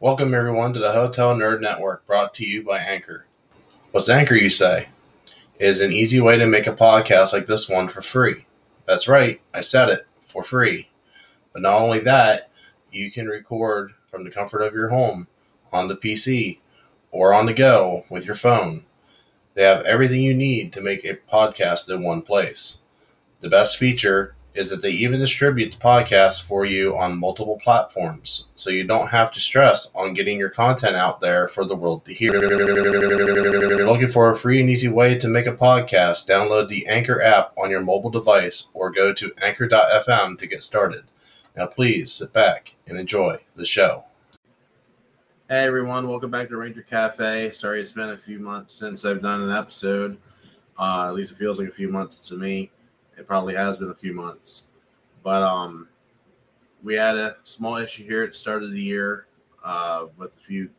Welcome, 0.00 0.32
everyone, 0.32 0.74
to 0.74 0.78
the 0.78 0.92
Hotel 0.92 1.34
Nerd 1.34 1.60
Network 1.60 2.06
brought 2.06 2.32
to 2.34 2.46
you 2.46 2.62
by 2.62 2.78
Anchor. 2.78 3.26
What's 3.90 4.08
Anchor, 4.08 4.36
you 4.36 4.48
say? 4.48 4.90
It 5.58 5.66
is 5.66 5.80
an 5.80 5.90
easy 5.90 6.20
way 6.20 6.38
to 6.38 6.46
make 6.46 6.68
a 6.68 6.72
podcast 6.72 7.32
like 7.32 7.48
this 7.48 7.68
one 7.68 7.88
for 7.88 8.00
free. 8.00 8.46
That's 8.86 9.08
right, 9.08 9.40
I 9.52 9.60
said 9.60 9.88
it 9.88 10.06
for 10.22 10.44
free. 10.44 10.88
But 11.52 11.62
not 11.62 11.80
only 11.80 11.98
that, 11.98 12.48
you 12.92 13.10
can 13.10 13.26
record 13.26 13.92
from 14.08 14.22
the 14.22 14.30
comfort 14.30 14.62
of 14.62 14.72
your 14.72 14.90
home, 14.90 15.26
on 15.72 15.88
the 15.88 15.96
PC, 15.96 16.60
or 17.10 17.34
on 17.34 17.46
the 17.46 17.52
go 17.52 18.04
with 18.08 18.24
your 18.24 18.36
phone. 18.36 18.84
They 19.54 19.64
have 19.64 19.82
everything 19.82 20.22
you 20.22 20.32
need 20.32 20.72
to 20.74 20.80
make 20.80 21.04
a 21.04 21.18
podcast 21.28 21.92
in 21.92 22.04
one 22.04 22.22
place. 22.22 22.82
The 23.40 23.48
best 23.48 23.76
feature 23.76 24.36
is 24.58 24.70
that 24.70 24.82
they 24.82 24.90
even 24.90 25.20
distribute 25.20 25.70
the 25.70 25.78
podcast 25.78 26.42
for 26.42 26.64
you 26.64 26.96
on 26.96 27.16
multiple 27.16 27.60
platforms, 27.62 28.48
so 28.56 28.70
you 28.70 28.82
don't 28.82 29.06
have 29.06 29.30
to 29.30 29.38
stress 29.38 29.94
on 29.94 30.14
getting 30.14 30.36
your 30.36 30.48
content 30.48 30.96
out 30.96 31.20
there 31.20 31.46
for 31.46 31.64
the 31.64 31.76
world 31.76 32.04
to 32.04 32.12
hear. 32.12 32.32
If 32.34 33.78
you're 33.78 33.86
looking 33.86 34.08
for 34.08 34.32
a 34.32 34.36
free 34.36 34.60
and 34.60 34.68
easy 34.68 34.88
way 34.88 35.16
to 35.16 35.28
make 35.28 35.46
a 35.46 35.52
podcast, 35.52 36.28
download 36.28 36.68
the 36.68 36.84
Anchor 36.88 37.22
app 37.22 37.52
on 37.56 37.70
your 37.70 37.82
mobile 37.82 38.10
device 38.10 38.68
or 38.74 38.90
go 38.90 39.12
to 39.12 39.32
anchor.fm 39.40 40.36
to 40.40 40.46
get 40.48 40.64
started. 40.64 41.04
Now, 41.56 41.66
please 41.66 42.12
sit 42.12 42.32
back 42.32 42.74
and 42.88 42.98
enjoy 42.98 43.38
the 43.54 43.64
show. 43.64 44.06
Hey 45.48 45.64
everyone, 45.64 46.08
welcome 46.08 46.32
back 46.32 46.48
to 46.48 46.56
Ranger 46.56 46.82
Cafe. 46.82 47.52
Sorry 47.52 47.80
it's 47.80 47.92
been 47.92 48.10
a 48.10 48.18
few 48.18 48.40
months 48.40 48.74
since 48.74 49.04
I've 49.04 49.22
done 49.22 49.40
an 49.40 49.52
episode. 49.52 50.18
Uh, 50.76 51.06
at 51.06 51.14
least 51.14 51.30
it 51.30 51.38
feels 51.38 51.60
like 51.60 51.68
a 51.68 51.72
few 51.72 51.88
months 51.88 52.18
to 52.28 52.34
me. 52.34 52.72
It 53.18 53.26
probably 53.26 53.54
has 53.54 53.78
been 53.78 53.90
a 53.90 53.94
few 53.94 54.14
months, 54.14 54.68
but 55.24 55.42
um, 55.42 55.88
we 56.82 56.94
had 56.94 57.16
a 57.16 57.36
small 57.42 57.76
issue 57.76 58.04
here 58.04 58.22
at 58.22 58.30
the 58.30 58.38
start 58.38 58.62
of 58.62 58.70
the 58.70 58.80
year 58.80 59.26
uh, 59.64 60.06
with 60.16 60.36
a 60.36 60.40
few 60.40 60.70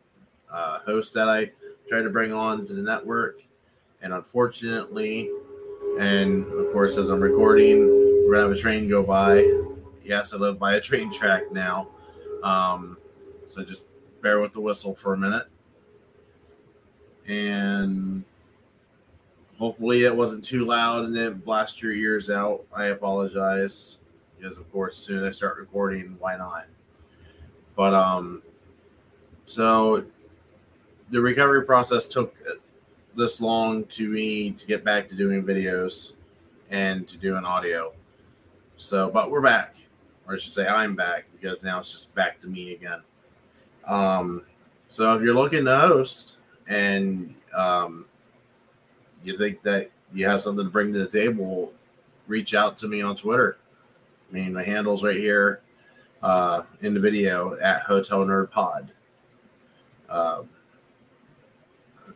uh, 0.51 0.79
hosts 0.79 1.13
that 1.13 1.27
I 1.27 1.51
tried 1.89 2.03
to 2.03 2.09
bring 2.09 2.31
on 2.31 2.65
to 2.65 2.73
the 2.73 2.81
network, 2.81 3.41
and 4.01 4.13
unfortunately, 4.13 5.29
and 5.99 6.45
of 6.45 6.71
course, 6.71 6.97
as 6.97 7.09
I'm 7.09 7.19
recording, 7.19 7.79
we're 8.25 8.35
gonna 8.35 8.47
have 8.47 8.57
a 8.57 8.59
train 8.59 8.87
go 8.87 9.03
by. 9.03 9.45
Yes, 10.03 10.33
I 10.33 10.37
live 10.37 10.57
by 10.57 10.75
a 10.75 10.81
train 10.81 11.11
track 11.11 11.51
now, 11.51 11.89
um, 12.41 12.97
so 13.49 13.63
just 13.63 13.85
bear 14.21 14.39
with 14.39 14.53
the 14.53 14.61
whistle 14.61 14.95
for 14.95 15.13
a 15.13 15.17
minute, 15.17 15.47
and 17.27 18.23
Hopefully, 19.59 20.05
it 20.05 20.15
wasn't 20.15 20.43
too 20.43 20.65
loud 20.65 21.03
and 21.03 21.13
didn't 21.13 21.43
blast 21.43 21.81
your 21.81 21.91
ears 21.91 22.29
out. 22.29 22.63
I 22.73 22.85
apologize 22.85 23.99
because, 24.37 24.57
of 24.57 24.71
course, 24.71 24.97
as 24.97 25.03
soon 25.03 25.23
as 25.23 25.27
I 25.27 25.31
start 25.31 25.57
recording, 25.57 26.15
why 26.17 26.37
not? 26.37 26.65
But 27.75 27.93
um, 27.93 28.41
so 29.45 30.05
the 31.09 31.19
recovery 31.19 31.65
process 31.65 32.07
took 32.07 32.35
this 33.15 33.41
long 33.41 33.83
to 33.85 34.07
me 34.07 34.51
to 34.51 34.65
get 34.65 34.85
back 34.85 35.09
to 35.09 35.15
doing 35.15 35.43
videos 35.43 36.13
and 36.69 37.07
to 37.07 37.17
doing 37.17 37.43
audio. 37.43 37.91
So, 38.77 39.09
but 39.09 39.29
we're 39.29 39.41
back, 39.41 39.75
or 40.25 40.35
I 40.35 40.37
should 40.37 40.53
say, 40.53 40.67
I'm 40.67 40.95
back 40.95 41.25
because 41.33 41.63
now 41.63 41.79
it's 41.79 41.91
just 41.91 42.15
back 42.15 42.39
to 42.41 42.47
me 42.47 42.73
again. 42.73 43.01
Um, 43.85 44.43
so 44.87 45.13
if 45.15 45.21
you're 45.21 45.35
looking 45.35 45.65
to 45.65 45.77
host 45.77 46.37
and 46.67 47.35
um, 47.53 48.05
you 49.23 49.37
think 49.37 49.61
that 49.63 49.91
you 50.13 50.27
have 50.27 50.41
something 50.41 50.65
to 50.65 50.71
bring 50.71 50.93
to 50.93 50.99
the 50.99 51.07
table, 51.07 51.73
reach 52.27 52.53
out 52.53 52.77
to 52.79 52.87
me 52.87 53.01
on 53.01 53.15
Twitter. 53.15 53.57
I 54.29 54.33
mean, 54.33 54.53
my 54.53 54.63
handle's 54.63 55.03
right 55.03 55.17
here 55.17 55.61
uh, 56.21 56.63
in 56.81 56.93
the 56.93 56.99
video 56.99 57.57
at 57.59 57.81
Hotel 57.81 58.19
Nerd 58.25 58.51
Pod. 58.51 58.91
Um, 60.09 60.49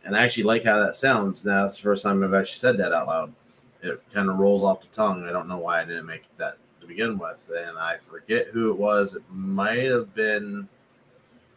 and 0.04 0.16
I 0.16 0.24
actually 0.24 0.44
like 0.44 0.64
how 0.64 0.78
that 0.80 0.96
sounds. 0.96 1.44
Now 1.44 1.66
it's 1.66 1.76
the 1.76 1.82
first 1.82 2.02
time 2.02 2.22
I've 2.22 2.34
actually 2.34 2.58
said 2.58 2.76
that 2.78 2.92
out 2.92 3.06
loud. 3.06 3.34
It 3.82 4.02
kind 4.12 4.28
of 4.30 4.38
rolls 4.38 4.62
off 4.62 4.80
the 4.80 4.86
tongue. 4.88 5.24
I 5.24 5.32
don't 5.32 5.48
know 5.48 5.58
why 5.58 5.80
I 5.80 5.84
didn't 5.84 6.06
make 6.06 6.24
that 6.38 6.58
to 6.80 6.86
begin 6.86 7.18
with, 7.18 7.50
and 7.56 7.78
I 7.78 7.98
forget 7.98 8.48
who 8.48 8.70
it 8.70 8.78
was. 8.78 9.14
It 9.14 9.22
might 9.30 9.84
have 9.84 10.14
been 10.14 10.68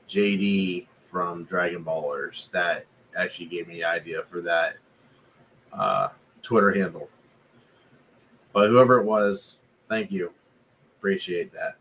JD 0.09 0.87
from 1.09 1.45
Dragon 1.45 1.83
Ballers 1.83 2.49
that 2.51 2.85
actually 3.15 3.47
gave 3.47 3.67
me 3.67 3.75
the 3.75 3.85
idea 3.85 4.23
for 4.23 4.41
that 4.41 4.77
uh, 5.77 6.09
Twitter 6.41 6.71
handle. 6.71 7.09
But 8.53 8.69
whoever 8.69 8.99
it 8.99 9.05
was, 9.05 9.57
thank 9.87 10.11
you. 10.11 10.33
Appreciate 10.97 11.53
that. 11.53 11.75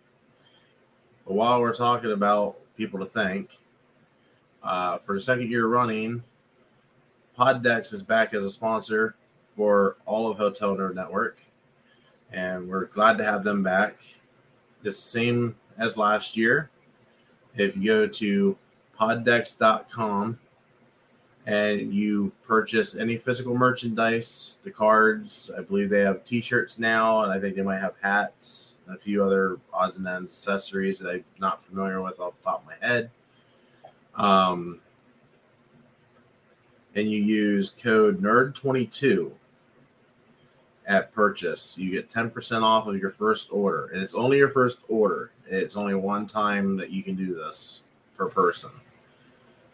But 1.27 1.35
while 1.35 1.61
we're 1.61 1.75
talking 1.75 2.13
about 2.13 2.59
people 2.77 3.01
to 3.01 3.07
thank, 3.07 3.59
uh, 4.63 4.99
for 4.99 5.15
the 5.15 5.21
second 5.21 5.51
year 5.51 5.67
running, 5.67 6.23
Poddex 7.39 7.93
is 7.93 8.03
back 8.03 8.35
as 8.35 8.45
a 8.45 8.51
sponsor 8.51 9.17
for 9.57 9.97
all 10.07 10.31
of 10.31 10.37
Hotel 10.37 10.77
Nerd 10.77 10.95
Network. 10.95 11.41
And 12.33 12.69
we're 12.69 12.87
glad 12.87 13.19
to 13.19 13.25
have 13.25 13.45
them 13.45 13.63
back. 13.63 13.97
The 14.83 14.93
same 14.93 15.57
as 15.79 15.97
last 15.97 16.37
year. 16.37 16.71
If 17.57 17.77
you 17.77 17.85
go 17.85 18.07
to 18.07 18.59
poddex.com 18.99 20.39
and 21.47 21.95
you 21.95 22.33
purchase 22.47 22.97
any 22.97 23.17
physical 23.17 23.57
merchandise, 23.57 24.59
the 24.65 24.71
cards. 24.71 25.51
I 25.57 25.63
believe 25.63 25.91
they 25.91 26.01
have 26.01 26.25
T-shirts 26.25 26.79
now, 26.79 27.23
and 27.23 27.33
I 27.33 27.39
think 27.39 27.55
they 27.55 27.63
might 27.63 27.79
have 27.79 27.95
hats 28.03 28.75
and 28.87 28.97
a 28.97 28.99
few 28.99 29.23
other 29.23 29.59
odds 29.73 29.97
and 29.97 30.07
ends 30.07 30.33
accessories 30.33 30.99
that 30.99 31.09
I'm 31.09 31.25
not 31.39 31.65
familiar 31.65 32.03
with 32.03 32.19
off 32.19 32.35
the 32.39 32.45
top 32.51 32.63
of 32.63 32.67
my 32.67 32.87
head. 32.87 33.11
Um, 34.17 34.81
and 36.97 37.11
you 37.11 37.23
use 37.23 37.71
code 37.71 38.21
NERD22 38.21 39.31
at 40.87 41.13
purchase, 41.13 41.77
you 41.77 41.91
get 41.91 42.11
10% 42.11 42.63
off 42.63 42.87
of 42.87 42.97
your 42.97 43.11
first 43.11 43.49
order. 43.51 43.87
And 43.93 44.03
it's 44.03 44.15
only 44.15 44.39
your 44.39 44.49
first 44.49 44.79
order. 44.89 45.33
It's 45.49 45.77
only 45.77 45.95
one 45.95 46.27
time 46.27 46.77
that 46.77 46.91
you 46.91 47.03
can 47.03 47.17
do 47.17 47.35
this 47.35 47.83
per 48.17 48.29
person. 48.29 48.71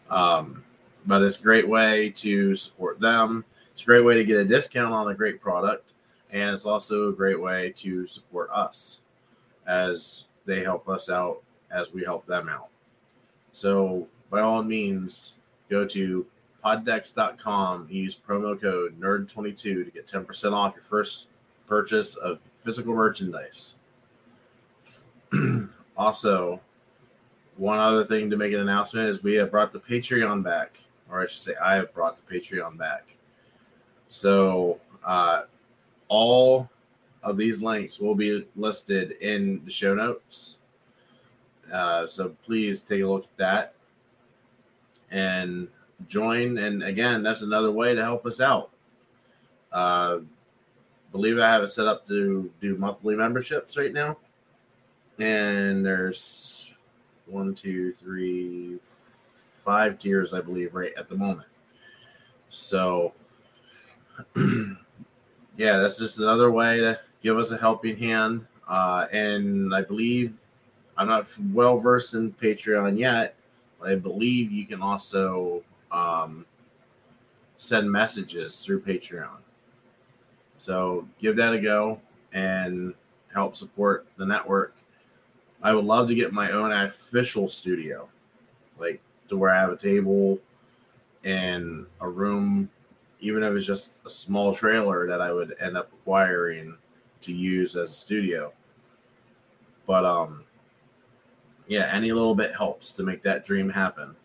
Um, 0.09 0.63
but 1.05 1.21
it's 1.21 1.37
a 1.37 1.41
great 1.41 1.67
way 1.67 2.09
to 2.17 2.55
support 2.55 2.99
them. 2.99 3.45
It's 3.71 3.81
a 3.81 3.85
great 3.85 4.05
way 4.05 4.15
to 4.15 4.23
get 4.23 4.37
a 4.37 4.45
discount 4.45 4.93
on 4.93 5.09
a 5.09 5.15
great 5.15 5.41
product, 5.41 5.91
and 6.31 6.53
it's 6.53 6.65
also 6.65 7.09
a 7.09 7.13
great 7.13 7.39
way 7.39 7.73
to 7.77 8.05
support 8.07 8.49
us 8.51 9.01
as 9.65 10.25
they 10.45 10.63
help 10.63 10.87
us 10.87 11.09
out 11.09 11.41
as 11.71 11.91
we 11.91 12.03
help 12.03 12.25
them 12.25 12.49
out. 12.49 12.67
So, 13.53 14.07
by 14.29 14.41
all 14.41 14.63
means, 14.63 15.33
go 15.69 15.85
to 15.87 16.25
poddex.com, 16.63 17.87
use 17.89 18.17
promo 18.17 18.59
code 18.59 18.99
NERD22 18.99 19.61
to 19.61 19.91
get 19.93 20.07
10% 20.07 20.53
off 20.53 20.75
your 20.75 20.83
first 20.83 21.25
purchase 21.67 22.15
of 22.15 22.39
physical 22.63 22.93
merchandise. 22.93 23.75
also, 25.97 26.61
one 27.57 27.79
other 27.79 28.05
thing 28.05 28.29
to 28.29 28.37
make 28.37 28.53
an 28.53 28.59
announcement 28.59 29.09
is 29.09 29.21
we 29.21 29.33
have 29.35 29.51
brought 29.51 29.71
the 29.71 29.79
Patreon 29.79 30.43
back 30.43 30.79
or 31.13 31.21
I 31.21 31.27
should 31.27 31.43
say, 31.43 31.53
I 31.63 31.75
have 31.75 31.93
brought 31.93 32.17
the 32.17 32.33
Patreon 32.33 32.75
back. 32.75 33.15
So 34.09 34.79
uh, 35.05 35.43
all 36.07 36.69
of 37.21 37.37
these 37.37 37.61
links 37.61 37.99
will 37.99 38.15
be 38.15 38.47
listed 38.55 39.11
in 39.21 39.63
the 39.63 39.71
show 39.71 39.93
notes. 39.93 40.57
Uh, 41.71 42.07
so 42.07 42.35
please 42.43 42.81
take 42.81 43.03
a 43.03 43.05
look 43.05 43.25
at 43.25 43.37
that 43.37 43.75
and 45.11 45.67
join. 46.07 46.57
And 46.57 46.81
again, 46.81 47.21
that's 47.21 47.43
another 47.43 47.71
way 47.71 47.93
to 47.93 48.01
help 48.01 48.25
us 48.25 48.41
out. 48.41 48.71
Uh, 49.71 50.19
believe 51.11 51.37
I 51.37 51.47
have 51.47 51.61
it 51.61 51.71
set 51.71 51.85
up 51.85 52.07
to 52.07 52.51
do 52.59 52.75
monthly 52.75 53.15
memberships 53.15 53.77
right 53.77 53.93
now. 53.93 54.17
And 55.19 55.85
there's 55.85 56.71
one, 57.27 57.53
two, 57.53 57.93
three, 57.93 58.79
five 59.63 59.97
tiers, 59.97 60.33
I 60.33 60.41
believe, 60.41 60.73
right 60.73 60.93
at 60.97 61.09
the 61.09 61.15
moment. 61.15 61.47
So, 62.49 63.13
yeah, 64.35 65.77
that's 65.77 65.97
just 65.97 66.19
another 66.19 66.51
way 66.51 66.79
to 66.79 66.99
give 67.21 67.37
us 67.37 67.51
a 67.51 67.57
helping 67.57 67.97
hand. 67.97 68.45
Uh, 68.67 69.07
and 69.11 69.73
I 69.73 69.81
believe 69.81 70.33
I'm 70.97 71.07
not 71.07 71.27
well 71.51 71.79
versed 71.79 72.13
in 72.13 72.33
Patreon 72.33 72.97
yet, 72.97 73.35
but 73.79 73.89
I 73.89 73.95
believe 73.95 74.51
you 74.51 74.65
can 74.65 74.81
also 74.81 75.63
um, 75.91 76.45
send 77.57 77.91
messages 77.91 78.63
through 78.63 78.81
Patreon. 78.81 79.37
So 80.57 81.07
give 81.19 81.35
that 81.37 81.53
a 81.53 81.59
go 81.59 81.99
and 82.31 82.93
help 83.33 83.55
support 83.55 84.05
the 84.17 84.25
network. 84.25 84.75
I 85.61 85.73
would 85.73 85.85
love 85.85 86.07
to 86.09 86.15
get 86.15 86.33
my 86.33 86.51
own 86.51 86.71
official 86.71 87.49
studio. 87.49 88.07
Like 88.77 89.01
to 89.29 89.37
where 89.37 89.51
I 89.51 89.59
have 89.59 89.71
a 89.71 89.77
table 89.77 90.39
and 91.23 91.85
a 92.01 92.09
room, 92.09 92.69
even 93.19 93.43
if 93.43 93.53
it's 93.53 93.65
just 93.65 93.91
a 94.05 94.09
small 94.09 94.53
trailer 94.53 95.07
that 95.07 95.21
I 95.21 95.31
would 95.31 95.55
end 95.59 95.77
up 95.77 95.91
acquiring 95.93 96.77
to 97.21 97.33
use 97.33 97.75
as 97.75 97.89
a 97.89 97.93
studio. 97.93 98.51
But 99.85 100.05
um, 100.05 100.43
yeah, 101.67 101.89
any 101.91 102.11
little 102.11 102.35
bit 102.35 102.55
helps 102.55 102.91
to 102.93 103.03
make 103.03 103.23
that 103.23 103.45
dream 103.45 103.69
happen. 103.69 104.15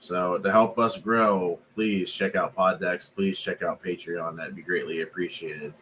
So 0.00 0.38
to 0.38 0.50
help 0.50 0.78
us 0.78 0.96
grow, 0.96 1.60
please 1.74 2.10
check 2.10 2.34
out 2.34 2.56
Poddex. 2.56 3.14
Please 3.14 3.38
check 3.38 3.62
out 3.62 3.82
Patreon. 3.82 4.36
That'd 4.36 4.56
be 4.56 4.62
greatly 4.62 5.02
appreciated. 5.02 5.72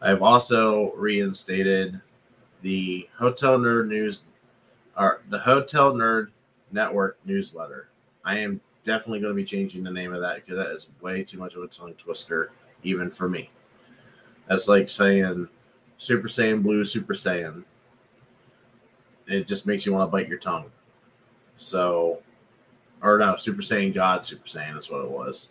I've 0.00 0.22
also 0.22 0.92
reinstated 0.94 2.00
the 2.62 3.08
Hotel 3.16 3.58
Nerd 3.58 3.88
News, 3.88 4.22
or 4.96 5.22
the 5.28 5.38
Hotel 5.38 5.92
Nerd 5.92 6.28
Network 6.72 7.18
newsletter. 7.24 7.88
I 8.24 8.38
am 8.38 8.60
definitely 8.84 9.20
going 9.20 9.32
to 9.32 9.36
be 9.36 9.44
changing 9.44 9.84
the 9.84 9.90
name 9.90 10.12
of 10.12 10.20
that 10.20 10.36
because 10.36 10.56
that 10.56 10.74
is 10.74 10.88
way 11.00 11.22
too 11.22 11.38
much 11.38 11.54
of 11.54 11.62
a 11.62 11.66
tongue 11.66 11.94
twister, 11.94 12.50
even 12.82 13.10
for 13.10 13.28
me. 13.28 13.50
That's 14.48 14.68
like 14.68 14.88
saying 14.88 15.48
Super 15.98 16.28
Saiyan 16.28 16.62
Blue, 16.62 16.84
Super 16.84 17.14
Saiyan. 17.14 17.64
It 19.28 19.46
just 19.46 19.66
makes 19.66 19.86
you 19.86 19.92
want 19.92 20.08
to 20.08 20.12
bite 20.12 20.28
your 20.28 20.38
tongue. 20.38 20.70
So, 21.56 22.22
or 23.02 23.18
no, 23.18 23.36
Super 23.36 23.62
Saiyan 23.62 23.94
God, 23.94 24.26
Super 24.26 24.48
Saiyan, 24.48 24.78
is 24.78 24.90
what 24.90 25.04
it 25.04 25.10
was. 25.10 25.50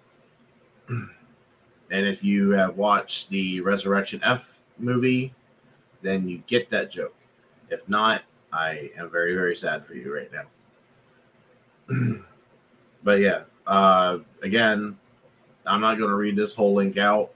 And 0.90 2.06
if 2.06 2.24
you 2.24 2.52
have 2.52 2.78
watched 2.78 3.30
the 3.30 3.62
Resurrection 3.62 4.20
F 4.24 4.60
movie, 4.78 5.34
then 6.02 6.28
you 6.28 6.44
get 6.48 6.70
that 6.70 6.92
joke. 6.92 7.16
If 7.70 7.88
not, 7.88 8.24
I 8.52 8.92
am 8.98 9.10
very, 9.10 9.34
very 9.36 9.56
sad 9.56 9.86
for 9.86 9.94
you 9.94 10.14
right 10.14 10.32
now. 10.34 10.44
but 13.04 13.20
yeah, 13.20 13.44
uh, 13.68 14.20
again, 14.42 14.98
I'm 15.66 15.82
not 15.82 15.98
going 15.98 16.10
to 16.10 16.16
read 16.16 16.36
this 16.36 16.54
whole 16.54 16.74
link 16.74 16.98
out, 16.98 17.32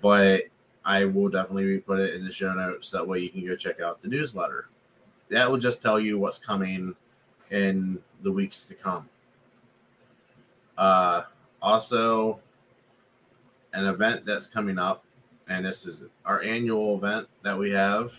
but 0.00 0.44
I 0.84 1.04
will 1.04 1.28
definitely 1.28 1.78
put 1.78 2.00
it 2.00 2.14
in 2.14 2.24
the 2.24 2.32
show 2.32 2.52
notes. 2.52 2.90
That 2.90 3.06
way 3.06 3.20
you 3.20 3.30
can 3.30 3.46
go 3.46 3.56
check 3.56 3.80
out 3.80 4.02
the 4.02 4.08
newsletter. 4.08 4.68
That 5.28 5.50
will 5.50 5.58
just 5.58 5.80
tell 5.80 5.98
you 5.98 6.18
what's 6.18 6.38
coming 6.38 6.94
in 7.50 8.00
the 8.22 8.32
weeks 8.32 8.64
to 8.64 8.74
come. 8.74 9.08
Uh, 10.76 11.22
also, 11.60 12.40
an 13.72 13.86
event 13.86 14.24
that's 14.24 14.46
coming 14.46 14.78
up, 14.78 15.04
and 15.48 15.64
this 15.64 15.86
is 15.86 16.04
our 16.24 16.42
annual 16.42 16.96
event 16.96 17.28
that 17.42 17.58
we 17.58 17.70
have. 17.70 18.12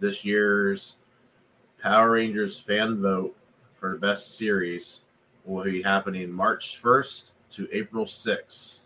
This 0.00 0.24
year's 0.24 0.96
Power 1.80 2.12
Rangers 2.12 2.58
fan 2.58 3.00
vote 3.00 3.35
for 3.86 3.92
the 3.92 3.98
best 3.98 4.36
series 4.36 5.02
will 5.44 5.62
be 5.62 5.80
happening 5.80 6.28
March 6.28 6.82
1st 6.82 7.30
to 7.50 7.68
April 7.70 8.04
6th. 8.04 8.80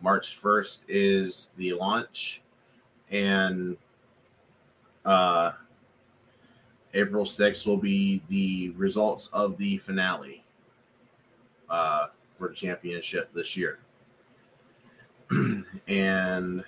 March 0.00 0.40
1st 0.42 0.78
is 0.88 1.50
the 1.58 1.74
launch, 1.74 2.40
and 3.10 3.76
uh, 5.04 5.50
April 6.94 7.26
6th 7.26 7.66
will 7.66 7.76
be 7.76 8.22
the 8.28 8.70
results 8.70 9.28
of 9.34 9.58
the 9.58 9.76
finale 9.76 10.42
uh, 11.68 12.06
for 12.38 12.48
the 12.48 12.54
championship 12.54 13.30
this 13.34 13.54
year. 13.54 13.80
and 15.88 16.64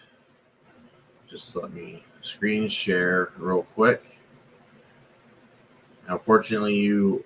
just 1.31 1.57
let 1.57 1.73
me 1.73 2.05
screen 2.21 2.69
share 2.69 3.33
real 3.39 3.63
quick. 3.63 4.19
Unfortunately, 6.09 6.75
you 6.75 7.25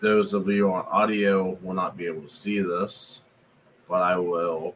those 0.00 0.34
of 0.34 0.48
you 0.48 0.70
on 0.72 0.84
audio 0.90 1.58
will 1.62 1.74
not 1.74 1.96
be 1.96 2.06
able 2.06 2.22
to 2.22 2.30
see 2.30 2.60
this, 2.60 3.22
but 3.88 4.02
I 4.02 4.16
will 4.18 4.74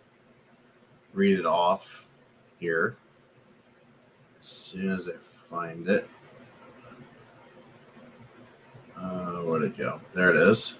read 1.12 1.38
it 1.38 1.46
off 1.46 2.06
here 2.58 2.96
as 4.42 4.48
soon 4.48 4.90
as 4.90 5.08
I 5.08 5.18
find 5.18 5.88
it. 5.88 6.08
Uh, 8.96 9.42
where'd 9.42 9.64
it 9.64 9.76
go? 9.76 10.00
There 10.12 10.30
it 10.30 10.36
is. 10.36 10.78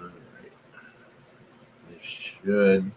All 0.00 0.06
right. 0.06 0.52
I 1.90 2.02
should. 2.02 2.92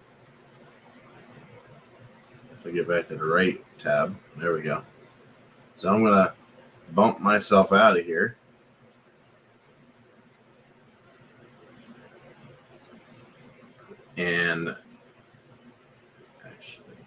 Get 2.75 2.89
back 2.89 3.07
to 3.07 3.15
the 3.15 3.23
right 3.23 3.63
tab, 3.77 4.13
there 4.35 4.53
we 4.53 4.61
go. 4.61 4.81
So 5.77 5.87
I'm 5.87 6.03
gonna 6.03 6.33
bump 6.91 7.21
myself 7.21 7.71
out 7.71 7.97
of 7.97 8.05
here. 8.05 8.35
And 14.17 14.75
actually, 16.45 16.97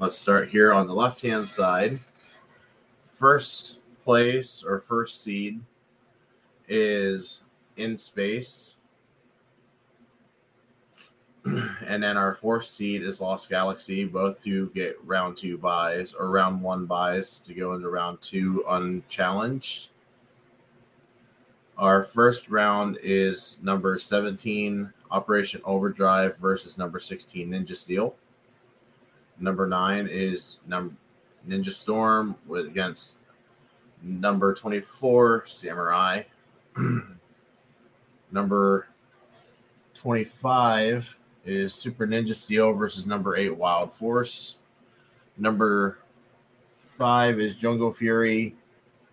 let's 0.00 0.18
start 0.18 0.48
here 0.48 0.72
on 0.72 0.88
the 0.88 0.94
left 0.94 1.22
hand 1.22 1.48
side. 1.48 2.00
First 3.20 3.78
place 4.02 4.64
or 4.66 4.80
first 4.80 5.22
seed 5.22 5.60
is 6.66 7.44
in 7.76 7.96
space. 7.96 8.74
and 11.86 12.02
then 12.02 12.16
our 12.16 12.34
fourth 12.34 12.66
seed 12.66 13.02
is 13.02 13.20
Lost 13.20 13.48
Galaxy, 13.48 14.04
both 14.04 14.44
who 14.44 14.68
get 14.70 14.96
round 15.04 15.36
two 15.36 15.56
buys 15.56 16.12
or 16.12 16.28
round 16.28 16.60
one 16.60 16.86
buys 16.86 17.38
to 17.38 17.54
go 17.54 17.72
into 17.74 17.88
round 17.88 18.20
two 18.20 18.64
unchallenged. 18.68 19.88
Our 21.78 22.04
first 22.04 22.50
round 22.50 22.98
is 23.02 23.58
number 23.62 23.98
17, 23.98 24.92
Operation 25.10 25.62
Overdrive 25.64 26.36
versus 26.36 26.76
number 26.76 27.00
16, 27.00 27.48
Ninja 27.48 27.74
Steel. 27.74 28.14
Number 29.38 29.66
nine 29.66 30.06
is 30.10 30.60
num- 30.66 30.98
Ninja 31.48 31.70
Storm 31.70 32.36
with 32.46 32.66
against 32.66 33.18
number 34.02 34.54
24, 34.54 35.44
Samurai. 35.46 36.24
number 38.30 38.88
25 39.94 41.18
is 41.44 41.74
Super 41.74 42.06
Ninja 42.06 42.34
Steel 42.34 42.72
versus 42.72 43.06
number 43.06 43.36
eight 43.36 43.56
Wild 43.56 43.92
Force. 43.92 44.56
Number 45.36 45.98
five 46.78 47.40
is 47.40 47.54
Jungle 47.54 47.92
Fury 47.92 48.54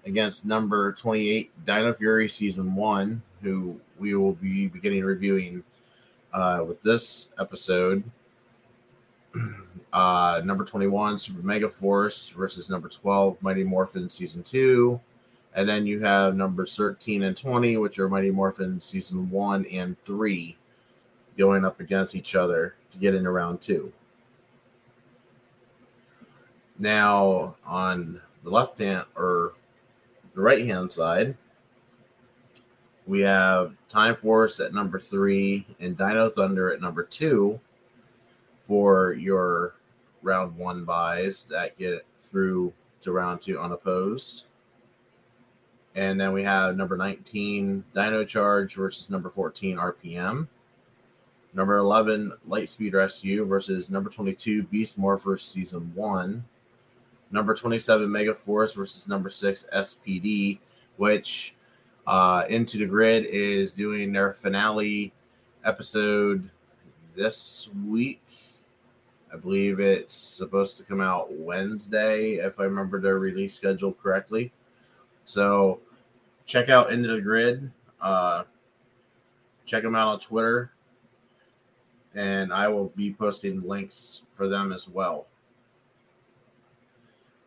against 0.05 0.45
number 0.45 0.93
28 0.93 1.65
Dino 1.65 1.93
Fury 1.93 2.27
Season 2.29 2.75
1, 2.75 3.21
who 3.41 3.79
we 3.99 4.15
will 4.15 4.33
be 4.33 4.67
beginning 4.67 5.03
reviewing 5.03 5.63
uh, 6.33 6.63
with 6.67 6.81
this 6.83 7.29
episode. 7.39 8.03
Uh, 9.93 10.41
number 10.43 10.65
21 10.65 11.17
Super 11.17 11.41
Mega 11.41 11.69
Force 11.69 12.29
versus 12.29 12.69
number 12.69 12.89
12 12.89 13.41
Mighty 13.41 13.63
Morphin 13.63 14.09
Season 14.09 14.43
2. 14.43 14.99
And 15.55 15.67
then 15.67 15.87
you 15.87 16.01
have 16.01 16.35
numbers 16.35 16.75
13 16.75 17.23
and 17.23 17.35
20, 17.35 17.77
which 17.77 17.97
are 17.97 18.09
Mighty 18.09 18.29
Morphin 18.29 18.81
Season 18.81 19.31
1 19.31 19.65
and 19.67 19.95
3 20.05 20.57
going 21.37 21.65
up 21.65 21.79
against 21.79 22.15
each 22.15 22.35
other 22.35 22.75
to 22.91 22.97
get 22.97 23.15
into 23.15 23.29
round 23.29 23.61
two. 23.61 23.93
Now, 26.79 27.55
on 27.65 28.21
the 28.43 28.49
left 28.49 28.77
hand 28.77 29.05
or 29.15 29.53
the 30.35 30.41
right 30.41 30.65
hand 30.65 30.91
side, 30.91 31.35
we 33.07 33.21
have 33.21 33.73
Time 33.89 34.15
Force 34.15 34.59
at 34.59 34.73
number 34.73 34.99
three 34.99 35.65
and 35.79 35.97
Dino 35.97 36.29
Thunder 36.29 36.71
at 36.71 36.81
number 36.81 37.03
two 37.03 37.59
for 38.67 39.13
your 39.13 39.75
round 40.21 40.57
one 40.57 40.83
buys 40.83 41.43
that 41.43 41.77
get 41.77 42.05
through 42.17 42.73
to 43.01 43.11
round 43.11 43.41
two 43.41 43.59
unopposed. 43.59 44.43
And 45.95 46.19
then 46.19 46.33
we 46.33 46.43
have 46.43 46.75
number 46.75 46.97
19 46.97 47.85
Dino 47.93 48.23
Charge 48.25 48.75
versus 48.75 49.09
number 49.09 49.29
14 49.29 49.77
RPM. 49.77 50.47
Number 51.57 51.77
11, 51.77 52.33
Lightspeed 52.47 52.93
Rescue 52.93 53.43
versus 53.43 53.89
number 53.89 54.11
22, 54.11 54.61
Beast 54.61 54.99
Morphers 54.99 55.41
Season 55.41 55.91
1. 55.95 56.45
Number 57.31 57.55
27, 57.55 58.11
Mega 58.11 58.35
Force 58.35 58.73
versus 58.73 59.07
number 59.07 59.31
6, 59.31 59.65
SPD, 59.73 60.59
which 60.97 61.55
uh, 62.05 62.43
Into 62.47 62.77
the 62.77 62.85
Grid 62.85 63.25
is 63.25 63.71
doing 63.71 64.11
their 64.11 64.33
finale 64.33 65.11
episode 65.65 66.47
this 67.15 67.69
week. 67.87 68.21
I 69.33 69.37
believe 69.37 69.79
it's 69.79 70.13
supposed 70.13 70.77
to 70.77 70.83
come 70.83 71.01
out 71.01 71.33
Wednesday, 71.33 72.33
if 72.35 72.59
I 72.59 72.65
remember 72.65 73.01
their 73.01 73.17
release 73.17 73.55
schedule 73.55 73.93
correctly. 73.93 74.51
So 75.25 75.79
check 76.45 76.69
out 76.69 76.93
Into 76.93 77.07
the 77.07 77.19
Grid. 77.21 77.71
Uh, 77.99 78.43
check 79.65 79.81
them 79.81 79.95
out 79.95 80.09
on 80.09 80.19
Twitter 80.19 80.71
and 82.15 82.53
I 82.53 82.67
will 82.67 82.89
be 82.95 83.13
posting 83.13 83.67
links 83.67 84.23
for 84.33 84.47
them 84.47 84.71
as 84.71 84.87
well. 84.87 85.27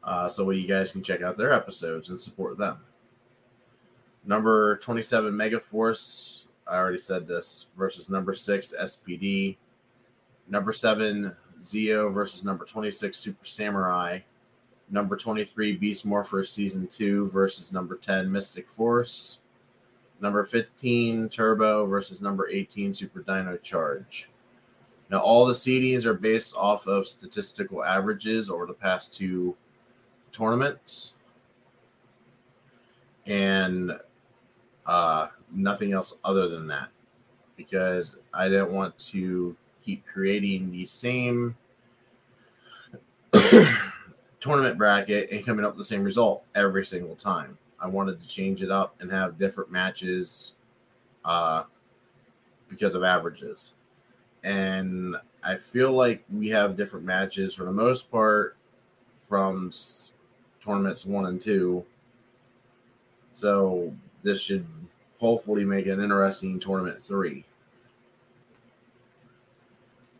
Uh, 0.02 0.28
so 0.28 0.48
you 0.50 0.66
guys 0.66 0.92
can 0.92 1.02
check 1.02 1.22
out 1.22 1.36
their 1.36 1.52
episodes 1.52 2.08
and 2.08 2.20
support 2.20 2.56
them. 2.56 2.78
Number 4.24 4.76
27, 4.76 5.34
Mega 5.36 5.60
Force 5.60 6.40
I 6.70 6.76
already 6.76 7.00
said 7.00 7.26
this, 7.26 7.66
versus 7.76 8.08
number 8.08 8.32
six, 8.32 8.72
SPD. 8.80 9.56
Number 10.48 10.72
seven, 10.72 11.34
Zeo 11.64 12.14
versus 12.14 12.44
number 12.44 12.64
26, 12.64 13.18
Super 13.18 13.44
Samurai. 13.44 14.20
Number 14.88 15.16
23, 15.16 15.72
Beast 15.76 16.04
Morpher 16.04 16.44
Season 16.44 16.86
2 16.86 17.30
versus 17.30 17.72
number 17.72 17.96
10, 17.96 18.30
Mystic 18.30 18.68
Force. 18.70 19.38
Number 20.20 20.44
15, 20.44 21.28
Turbo 21.28 21.86
versus 21.86 22.20
number 22.20 22.48
18, 22.48 22.94
Super 22.94 23.20
Dino 23.20 23.56
Charge. 23.56 24.29
Now, 25.10 25.18
all 25.18 25.44
the 25.44 25.54
seedings 25.54 26.04
are 26.04 26.14
based 26.14 26.54
off 26.54 26.86
of 26.86 27.06
statistical 27.06 27.82
averages 27.82 28.48
over 28.48 28.64
the 28.64 28.72
past 28.72 29.12
two 29.12 29.56
tournaments. 30.30 31.14
And 33.26 33.98
uh, 34.86 35.28
nothing 35.52 35.92
else 35.92 36.14
other 36.24 36.48
than 36.48 36.68
that 36.68 36.88
because 37.56 38.16
I 38.32 38.48
didn't 38.48 38.72
want 38.72 38.96
to 38.98 39.56
keep 39.82 40.06
creating 40.06 40.70
the 40.70 40.86
same 40.86 41.56
tournament 44.40 44.78
bracket 44.78 45.30
and 45.30 45.44
coming 45.44 45.64
up 45.64 45.72
with 45.72 45.78
the 45.78 45.84
same 45.84 46.04
result 46.04 46.44
every 46.54 46.84
single 46.84 47.16
time. 47.16 47.58
I 47.80 47.88
wanted 47.88 48.20
to 48.22 48.28
change 48.28 48.62
it 48.62 48.70
up 48.70 48.94
and 49.00 49.10
have 49.10 49.38
different 49.38 49.72
matches 49.72 50.52
uh, 51.24 51.64
because 52.68 52.94
of 52.94 53.02
averages. 53.02 53.72
And 54.42 55.16
I 55.42 55.56
feel 55.56 55.92
like 55.92 56.24
we 56.32 56.48
have 56.48 56.76
different 56.76 57.04
matches 57.04 57.54
for 57.54 57.64
the 57.64 57.72
most 57.72 58.10
part 58.10 58.56
from 59.28 59.72
tournaments 60.62 61.06
one 61.06 61.26
and 61.26 61.40
two. 61.40 61.84
So 63.32 63.94
this 64.22 64.40
should 64.40 64.66
hopefully 65.18 65.64
make 65.64 65.86
an 65.86 66.02
interesting 66.02 66.58
tournament 66.58 67.00
three. 67.00 67.44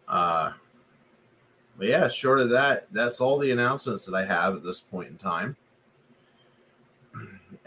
Uh, 0.07 0.53
but 1.79 1.89
yeah, 1.89 2.09
short 2.09 2.41
of 2.41 2.51
that, 2.51 2.87
that's 2.93 3.21
all 3.21 3.39
the 3.39 3.51
announcements 3.51 4.05
that 4.07 4.15
I 4.15 4.25
have 4.25 4.57
at 4.57 4.63
this 4.63 4.81
point 4.81 5.09
in 5.09 5.17
time. 5.17 5.57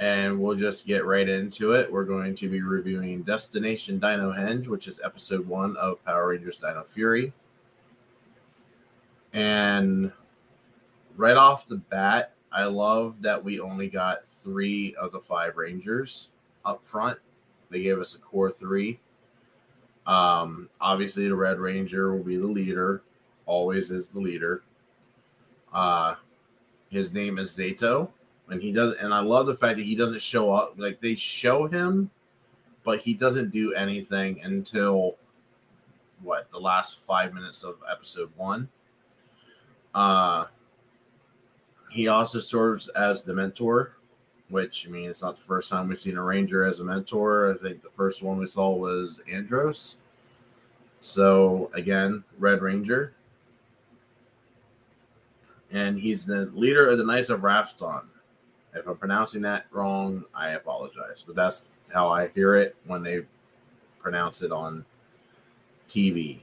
And 0.03 0.37
we'll 0.41 0.57
just 0.57 0.85
get 0.85 1.05
right 1.05 1.29
into 1.29 1.71
it. 1.71 1.89
We're 1.89 2.03
going 2.03 2.35
to 2.35 2.49
be 2.49 2.61
reviewing 2.61 3.23
Destination 3.23 3.99
Dino 3.99 4.33
Henge, 4.33 4.67
which 4.67 4.85
is 4.85 4.99
episode 5.01 5.47
one 5.47 5.77
of 5.77 6.03
Power 6.03 6.27
Rangers 6.27 6.57
Dino 6.57 6.83
Fury. 6.93 7.31
And 9.31 10.11
right 11.15 11.37
off 11.37 11.69
the 11.69 11.77
bat, 11.77 12.33
I 12.51 12.65
love 12.65 13.21
that 13.21 13.45
we 13.45 13.61
only 13.61 13.87
got 13.87 14.27
three 14.27 14.93
of 14.95 15.13
the 15.13 15.21
five 15.21 15.55
Rangers 15.55 16.31
up 16.65 16.85
front. 16.85 17.17
They 17.69 17.81
gave 17.81 17.97
us 17.97 18.13
a 18.13 18.19
core 18.19 18.51
three. 18.51 18.99
Um, 20.05 20.69
obviously, 20.81 21.29
the 21.29 21.35
Red 21.35 21.59
Ranger 21.59 22.13
will 22.13 22.25
be 22.25 22.35
the 22.35 22.45
leader, 22.45 23.03
always 23.45 23.89
is 23.89 24.09
the 24.09 24.19
leader. 24.19 24.63
Uh, 25.73 26.15
his 26.89 27.13
name 27.13 27.37
is 27.37 27.51
Zayto, 27.51 28.09
and 28.49 28.61
he 28.61 28.71
does. 28.71 28.95
And 28.95 29.13
I 29.13 29.19
love 29.19 29.47
the 29.47 29.55
fact 29.55 29.77
that 29.77 29.85
he 29.85 29.95
doesn't 29.95 30.21
show 30.21 30.51
up. 30.53 30.75
Like 30.77 31.01
they 31.01 31.15
show 31.15 31.67
him, 31.67 32.09
but 32.83 32.99
he 32.99 33.13
doesn't 33.13 33.51
do 33.51 33.73
anything 33.73 34.41
until 34.43 35.17
what 36.21 36.49
the 36.51 36.59
last 36.59 36.99
five 37.01 37.33
minutes 37.33 37.63
of 37.63 37.75
episode 37.89 38.31
one. 38.35 38.69
Uh, 39.93 40.45
he 41.91 42.07
also 42.07 42.39
serves 42.39 42.87
as 42.89 43.21
the 43.21 43.33
mentor 43.33 43.95
which 44.53 44.85
I 44.87 44.91
mean, 44.91 45.09
it's 45.09 45.23
not 45.23 45.35
the 45.35 45.43
first 45.43 45.67
time 45.67 45.87
we've 45.87 45.99
seen 45.99 46.15
a 46.15 46.21
Ranger 46.21 46.63
as 46.63 46.79
a 46.79 46.83
mentor. 46.83 47.51
I 47.51 47.57
think 47.57 47.81
the 47.81 47.89
first 47.89 48.21
one 48.21 48.37
we 48.37 48.45
saw 48.45 48.69
was 48.69 49.19
Andros. 49.29 49.97
So 51.01 51.71
again, 51.73 52.23
Red 52.37 52.61
Ranger. 52.61 53.13
And 55.71 55.97
he's 55.97 56.23
the 56.23 56.45
leader 56.53 56.87
of 56.87 56.99
the 56.99 57.03
Knights 57.03 57.29
of 57.29 57.41
Rafkon. 57.41 58.03
If 58.75 58.87
I'm 58.87 58.97
pronouncing 58.97 59.41
that 59.43 59.65
wrong, 59.71 60.25
I 60.33 60.51
apologize. 60.51 61.23
But 61.25 61.35
that's 61.35 61.63
how 61.93 62.09
I 62.09 62.29
hear 62.29 62.55
it 62.55 62.75
when 62.85 63.03
they 63.03 63.21
pronounce 63.99 64.41
it 64.41 64.51
on 64.51 64.85
TV. 65.87 66.39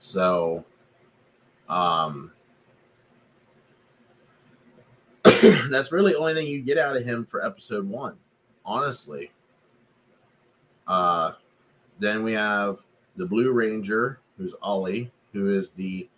So 0.00 0.64
um 1.68 2.32
that's 5.70 5.92
really 5.92 6.12
the 6.12 6.18
only 6.18 6.34
thing 6.34 6.46
you 6.46 6.60
get 6.60 6.78
out 6.78 6.96
of 6.96 7.04
him 7.04 7.26
for 7.26 7.44
episode 7.44 7.88
one, 7.88 8.16
honestly. 8.64 9.30
Uh, 10.86 11.32
then 11.98 12.22
we 12.22 12.32
have 12.32 12.78
the 13.16 13.26
Blue 13.26 13.52
Ranger, 13.52 14.18
who's 14.36 14.54
Ollie, 14.62 15.10
who 15.32 15.50
is 15.56 15.70
the 15.70 16.08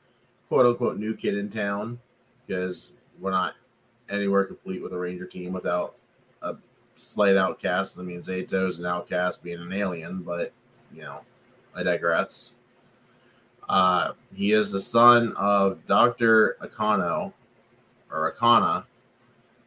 quote 0.49 0.67
unquote 0.67 0.99
new 0.99 1.15
kid 1.15 1.37
in 1.37 1.51
town, 1.51 1.99
because 2.47 2.93
we're 3.21 3.31
not 3.31 3.55
anywhere 4.11 4.45
complete 4.45 4.83
with 4.83 4.93
a 4.93 4.99
Ranger 4.99 5.27
team 5.27 5.53
without 5.53 5.97
a 6.43 6.57
slight 6.97 7.37
outcast. 7.37 7.99
I 7.99 8.03
mean, 8.03 8.21
Zayto's 8.21 8.79
an 8.79 8.87
outcast 8.87 9.43
being 9.43 9.61
an 9.61 9.73
alien, 9.73 10.23
but 10.23 10.53
you 10.93 11.03
know, 11.03 11.21
I 11.75 11.83
digress. 11.83 12.55
Uh, 13.69 14.13
he 14.35 14.53
is 14.53 14.71
the 14.71 14.81
son 14.81 15.33
of 15.37 15.85
Dr. 15.87 16.57
Akano 16.61 17.33
or 18.11 18.33
Akana, 18.33 18.85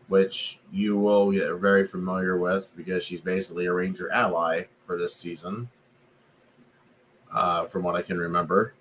which 0.07 0.59
you 0.71 0.97
will 0.97 1.31
get 1.31 1.51
very 1.55 1.85
familiar 1.85 2.37
with 2.37 2.73
because 2.77 3.03
she's 3.03 3.21
basically 3.21 3.65
a 3.65 3.73
Ranger 3.73 4.11
ally 4.11 4.65
for 4.85 4.97
this 4.97 5.15
season, 5.15 5.69
uh, 7.33 7.65
from 7.65 7.83
what 7.83 7.95
I 7.95 8.01
can 8.01 8.17
remember. 8.17 8.73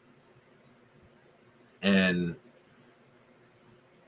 And 1.83 2.37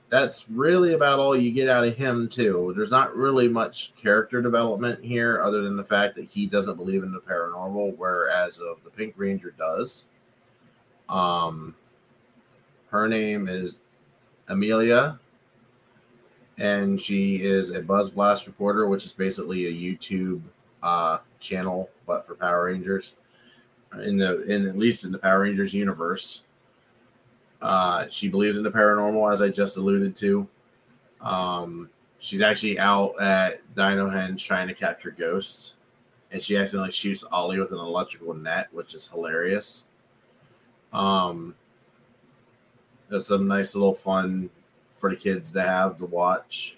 that's 0.09 0.49
really 0.49 0.93
about 0.93 1.19
all 1.19 1.35
you 1.35 1.51
get 1.51 1.69
out 1.69 1.83
of 1.83 1.95
him, 1.95 2.27
too. 2.27 2.73
There's 2.75 2.91
not 2.91 3.15
really 3.15 3.47
much 3.47 3.93
character 3.95 4.41
development 4.41 5.03
here 5.03 5.41
other 5.41 5.61
than 5.61 5.77
the 5.77 5.83
fact 5.83 6.15
that 6.15 6.25
he 6.25 6.47
doesn't 6.47 6.77
believe 6.77 7.03
in 7.03 7.11
the 7.11 7.19
paranormal, 7.19 7.95
whereas 7.97 8.59
of 8.59 8.83
the 8.83 8.89
Pink 8.89 9.13
Ranger 9.17 9.53
does. 9.57 10.05
Um, 11.07 11.75
her 12.89 13.07
name 13.07 13.47
is 13.47 13.77
Amelia 14.47 15.19
and 16.59 16.99
she 16.99 17.37
is 17.37 17.71
a 17.71 17.81
Buzz 17.81 18.11
Blast 18.11 18.45
reporter, 18.45 18.87
which 18.87 19.05
is 19.05 19.13
basically 19.13 19.67
a 19.67 19.73
YouTube 19.73 20.41
uh, 20.83 21.19
channel, 21.39 21.89
but 22.05 22.27
for 22.27 22.35
Power 22.35 22.65
Rangers. 22.65 23.13
In 24.03 24.17
the 24.17 24.43
in 24.43 24.67
at 24.67 24.77
least 24.77 25.03
in 25.03 25.11
the 25.11 25.17
Power 25.17 25.39
Rangers 25.39 25.73
universe, 25.73 26.43
uh, 27.61 28.05
she 28.09 28.29
believes 28.29 28.57
in 28.57 28.63
the 28.63 28.71
paranormal, 28.71 29.31
as 29.33 29.41
I 29.41 29.49
just 29.49 29.77
alluded 29.77 30.15
to. 30.17 30.47
Um, 31.21 31.89
she's 32.19 32.41
actually 32.41 32.79
out 32.79 33.15
at 33.19 33.61
Dino 33.75 34.09
Henge 34.09 34.43
trying 34.43 34.67
to 34.67 34.73
capture 34.73 35.11
ghosts, 35.11 35.73
and 36.31 36.41
she 36.41 36.55
accidentally 36.57 36.91
shoots 36.91 37.23
Ollie 37.31 37.59
with 37.59 37.71
an 37.71 37.79
electrical 37.79 38.33
net, 38.33 38.67
which 38.71 38.93
is 38.93 39.07
hilarious. 39.07 39.83
Um, 40.93 41.55
there's 43.09 43.27
some 43.27 43.47
nice 43.47 43.75
little 43.75 43.95
fun 43.95 44.49
for 44.97 45.09
the 45.09 45.15
kids 45.15 45.51
to 45.51 45.61
have 45.61 45.97
to 45.97 46.05
watch. 46.05 46.77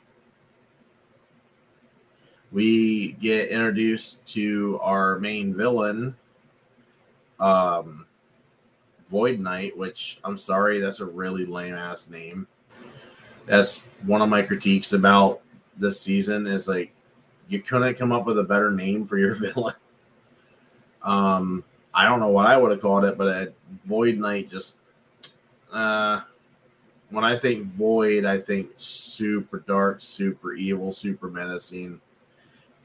We 2.51 3.13
get 3.13 3.49
introduced 3.49 4.25
to 4.33 4.79
our 4.81 5.19
main 5.19 5.55
villain, 5.55 6.15
um, 7.39 8.05
Void 9.11 9.39
Knight, 9.39 9.77
which 9.77 10.19
I'm 10.23 10.37
sorry, 10.37 10.79
that's 10.79 11.01
a 11.01 11.05
really 11.05 11.45
lame 11.45 11.75
ass 11.75 12.09
name. 12.09 12.47
That's 13.45 13.79
one 14.05 14.21
of 14.21 14.29
my 14.29 14.41
critiques 14.41 14.93
about 14.93 15.41
this 15.77 15.99
season 15.99 16.47
is 16.47 16.67
like 16.67 16.93
you 17.49 17.61
couldn't 17.61 17.95
come 17.95 18.13
up 18.13 18.25
with 18.25 18.39
a 18.39 18.43
better 18.43 18.71
name 18.71 19.05
for 19.05 19.17
your 19.17 19.33
villain. 19.35 19.75
Um, 21.03 21.63
I 21.93 22.05
don't 22.05 22.21
know 22.21 22.29
what 22.29 22.47
I 22.47 22.55
would 22.55 22.71
have 22.71 22.81
called 22.81 23.03
it, 23.03 23.17
but 23.17 23.53
Void 23.85 24.17
Knight 24.17 24.49
just 24.49 24.77
uh 25.71 26.21
when 27.09 27.25
I 27.25 27.37
think 27.37 27.65
Void, 27.73 28.23
I 28.23 28.39
think 28.39 28.69
super 28.77 29.59
dark, 29.67 30.01
super 30.01 30.53
evil, 30.53 30.93
super 30.93 31.29
menacing, 31.29 31.99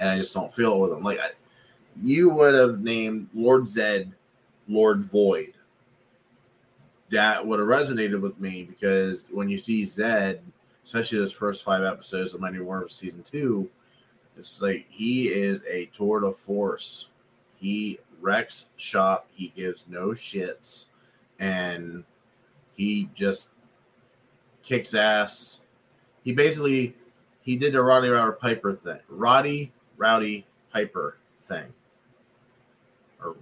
and 0.01 0.09
I 0.09 0.19
just 0.19 0.35
don't 0.35 0.53
feel 0.53 0.75
it 0.75 0.81
with 0.81 0.93
him. 0.93 1.05
Like 1.05 1.21
I, 1.21 1.31
you 2.03 2.31
would 2.31 2.55
have 2.55 2.81
named 2.81 3.29
Lord 3.33 3.69
Zed 3.69 4.13
Lord 4.69 5.05
Void. 5.05 5.53
That 7.11 7.47
would 7.47 7.61
have 7.61 7.69
resonated 7.69 8.21
with 8.21 8.41
me 8.41 8.65
because 8.65 9.27
when 9.31 9.49
you 9.49 9.59
see 9.59 9.85
Zed, 9.85 10.43
especially 10.85 11.19
those 11.19 11.33
first 11.33 11.65
five 11.65 11.85
episodes 11.85 12.35
of 12.35 12.41
Mighty 12.41 12.59
Morphin 12.59 12.89
season 12.89 13.23
two, 13.23 13.71
it's 14.37 14.61
like 14.61 14.87
he 14.91 15.29
is 15.29 15.63
a 15.69 15.87
tour 15.97 16.21
de 16.21 16.33
force. 16.33 17.09
He 17.57 17.99
wrecks 18.21 18.69
shop. 18.77 19.29
He 19.33 19.53
gives 19.57 19.87
no 19.89 20.09
shits, 20.09 20.87
and 21.39 22.05
he 22.75 23.09
just 23.15 23.51
kicks 24.63 24.95
ass. 24.95 25.61
He 26.25 26.33
basically 26.33 26.95
he 27.43 27.57
did 27.57 27.73
the 27.73 27.83
Roddy 27.83 28.09
Rowdy 28.09 28.37
Piper 28.41 28.73
thing. 28.75 28.99
Roddy 29.09 29.73
Rowdy 29.97 30.45
Piper 30.73 31.17
thing. 31.47 31.73
Or 33.23 33.37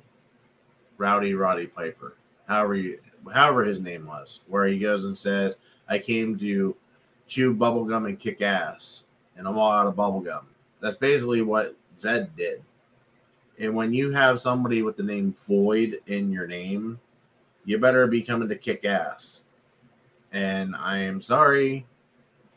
Rowdy 0.99 1.35
Roddy 1.35 1.67
Piper, 1.67 2.15
however 2.47 2.75
you, 2.77 3.01
however 3.33 3.65
his 3.65 3.81
name 3.81 4.07
was, 4.07 4.41
where 4.49 4.67
he 4.67 4.79
goes 4.79 5.05
and 5.05 5.17
says, 5.17 5.59
"I 5.89 5.99
came 5.99 6.39
to 6.39 6.77
chew 7.27 7.55
bubblegum 7.55 8.09
and 8.09 8.19
kick 8.19 8.43
ass, 8.43 9.05
and 9.37 9.47
I'm 9.47 9.59
all 9.59 9.71
out 9.71 9.87
of 9.87 9.97
bubblegum." 9.97 10.45
That's 10.81 10.97
basically 10.97 11.43
what 11.43 11.77
Zed 11.99 12.35
did. 12.37 12.63
And 13.59 13.75
when 13.75 13.95
you 13.95 14.11
have 14.11 14.41
somebody 14.41 14.83
with 14.83 14.97
the 14.97 15.03
name 15.03 15.35
Void 15.47 16.01
in 16.07 16.31
your 16.31 16.47
name, 16.47 16.99
you 17.65 17.79
better 17.79 18.07
be 18.07 18.23
coming 18.23 18.49
to 18.49 18.57
kick 18.57 18.85
ass. 18.85 19.45
And 20.33 20.75
I 20.75 20.99
am 20.99 21.23
sorry, 21.23 21.87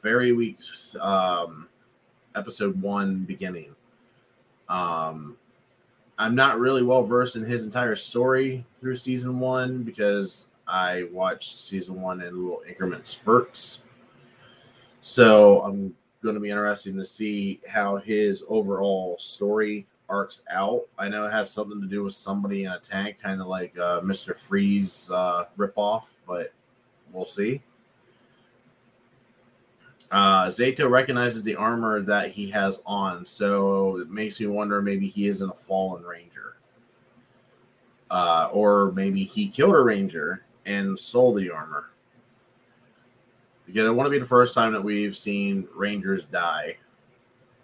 very 0.02 0.32
weak 0.32 0.58
um, 1.00 1.68
episode 2.36 2.82
one 2.82 3.20
beginning. 3.20 3.76
Um, 4.70 5.38
I'm 6.18 6.34
not 6.34 6.60
really 6.60 6.82
well 6.82 7.04
versed 7.04 7.36
in 7.36 7.44
his 7.44 7.64
entire 7.64 7.96
story 7.96 8.66
through 8.78 8.96
season 8.96 9.40
one 9.40 9.84
because 9.84 10.48
I 10.68 11.08
watched 11.12 11.58
season 11.62 12.02
one 12.02 12.22
in 12.22 12.36
little 12.36 12.62
increment 12.68 13.08
spurts. 13.08 13.80
So 15.02 15.62
I'm 15.62 15.96
going 16.22 16.36
to 16.36 16.42
be 16.42 16.50
interesting 16.50 16.98
to 16.98 17.06
see 17.06 17.62
how 17.68 17.96
his 17.96 18.44
overall 18.48 19.18
story 19.20 19.88
arcs 20.10 20.42
out. 20.52 20.84
I 20.98 21.08
know 21.10 21.26
it 21.26 21.32
has 21.32 21.50
something 21.52 21.82
to 21.82 21.88
do 21.88 22.04
with 22.04 22.14
somebody 22.14 22.66
in 22.66 22.72
a 22.72 22.80
tank, 22.80 23.18
kind 23.22 23.42
of 23.42 23.48
like 23.48 23.78
uh, 23.78 24.02
Mr. 24.02 24.36
Freeze 24.36 25.10
uh, 25.14 25.46
ripoff, 25.58 26.04
but 26.28 26.54
we'll 27.12 27.26
see. 27.26 27.62
Uh, 30.10 30.48
Zayto 30.48 30.90
recognizes 30.90 31.44
the 31.44 31.56
armor 31.56 32.02
that 32.02 32.32
he 32.32 32.50
has 32.50 32.82
on, 32.86 33.26
so 33.26 34.00
it 34.00 34.10
makes 34.10 34.40
me 34.40 34.48
wonder 34.48 34.82
maybe 34.82 35.08
he 35.08 35.28
isn't 35.28 35.50
a 35.50 35.54
fallen 35.54 36.04
ranger. 36.04 36.56
Uh, 38.10 38.50
or 38.54 38.94
maybe 38.94 39.26
he 39.26 39.50
killed 39.50 39.76
a 39.76 39.82
ranger 39.82 40.46
and 40.68 41.00
stole 41.00 41.34
the 41.34 41.50
armor. 41.50 41.90
Because 43.66 43.88
it 43.88 43.96
wouldn't 43.96 44.12
be 44.12 44.20
the 44.20 44.26
first 44.26 44.54
time 44.54 44.74
that 44.74 44.84
we've 44.84 45.18
seen 45.18 45.68
rangers 45.76 46.26
die. 46.26 46.78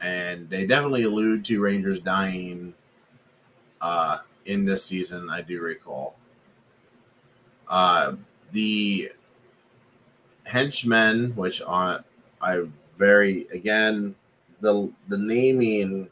And 0.02 0.50
they 0.50 0.66
definitely 0.66 1.04
allude 1.04 1.46
to 1.46 1.62
rangers 1.62 2.00
dying 2.00 2.74
uh, 3.80 4.20
in 4.46 4.66
this 4.66 4.84
season, 4.84 5.30
I 5.30 5.42
do 5.42 5.62
recall. 5.62 6.16
Uh, 7.68 8.14
the 8.52 9.12
henchmen, 10.46 11.36
which 11.36 11.62
on 11.62 12.04
I 12.42 12.66
very 12.98 13.48
again 13.54 14.16
the 14.62 14.92
the 15.08 15.18
naming 15.18 16.10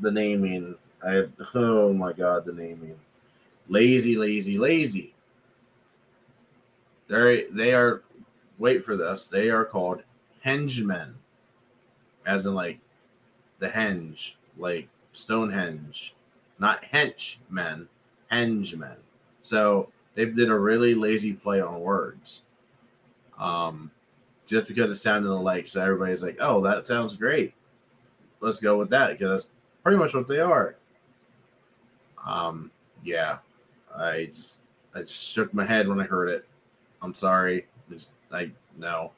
the 0.00 0.10
naming 0.10 0.76
I 1.04 1.24
oh 1.54 1.92
my 1.92 2.12
god 2.12 2.44
the 2.44 2.52
naming 2.52 2.98
lazy 3.68 4.16
lazy 4.16 4.58
lazy 4.58 5.12
they 7.12 7.44
they 7.50 7.74
are 7.74 8.02
wait 8.58 8.84
for 8.84 8.96
this 8.96 9.28
they 9.28 9.50
are 9.50 9.64
called 9.64 10.02
hengemen 10.44 11.14
as 12.26 12.46
in 12.46 12.54
like 12.54 12.78
the 13.58 13.68
henge 13.68 14.32
like 14.58 14.88
Stonehenge 15.12 16.14
not 16.58 16.84
henchmen 16.84 17.88
hengemen 18.30 18.96
so 19.42 19.88
they 20.14 20.24
did 20.26 20.50
a 20.50 20.58
really 20.58 20.94
lazy 20.94 21.32
play 21.32 21.60
on 21.60 21.80
words 21.80 22.42
um 23.38 23.90
just 24.52 24.68
because 24.68 24.90
it 24.90 24.96
sounded 24.96 25.32
like 25.32 25.66
so 25.66 25.80
everybody's 25.80 26.22
like, 26.22 26.36
oh, 26.40 26.60
that 26.60 26.86
sounds 26.86 27.16
great. 27.16 27.54
Let's 28.40 28.60
go 28.60 28.76
with 28.76 28.90
that 28.90 29.12
because 29.12 29.30
that's 29.30 29.52
pretty 29.82 29.98
much 29.98 30.14
what 30.14 30.28
they 30.28 30.40
are. 30.40 30.76
Um, 32.26 32.70
yeah, 33.02 33.38
I 33.96 34.30
just 34.34 34.60
I 34.94 35.00
just 35.00 35.32
shook 35.32 35.52
my 35.54 35.64
head 35.64 35.88
when 35.88 36.00
I 36.00 36.04
heard 36.04 36.28
it. 36.28 36.46
I'm 37.02 37.14
sorry. 37.14 37.66
Just 37.90 38.14
I 38.30 38.50
no. 38.78 39.12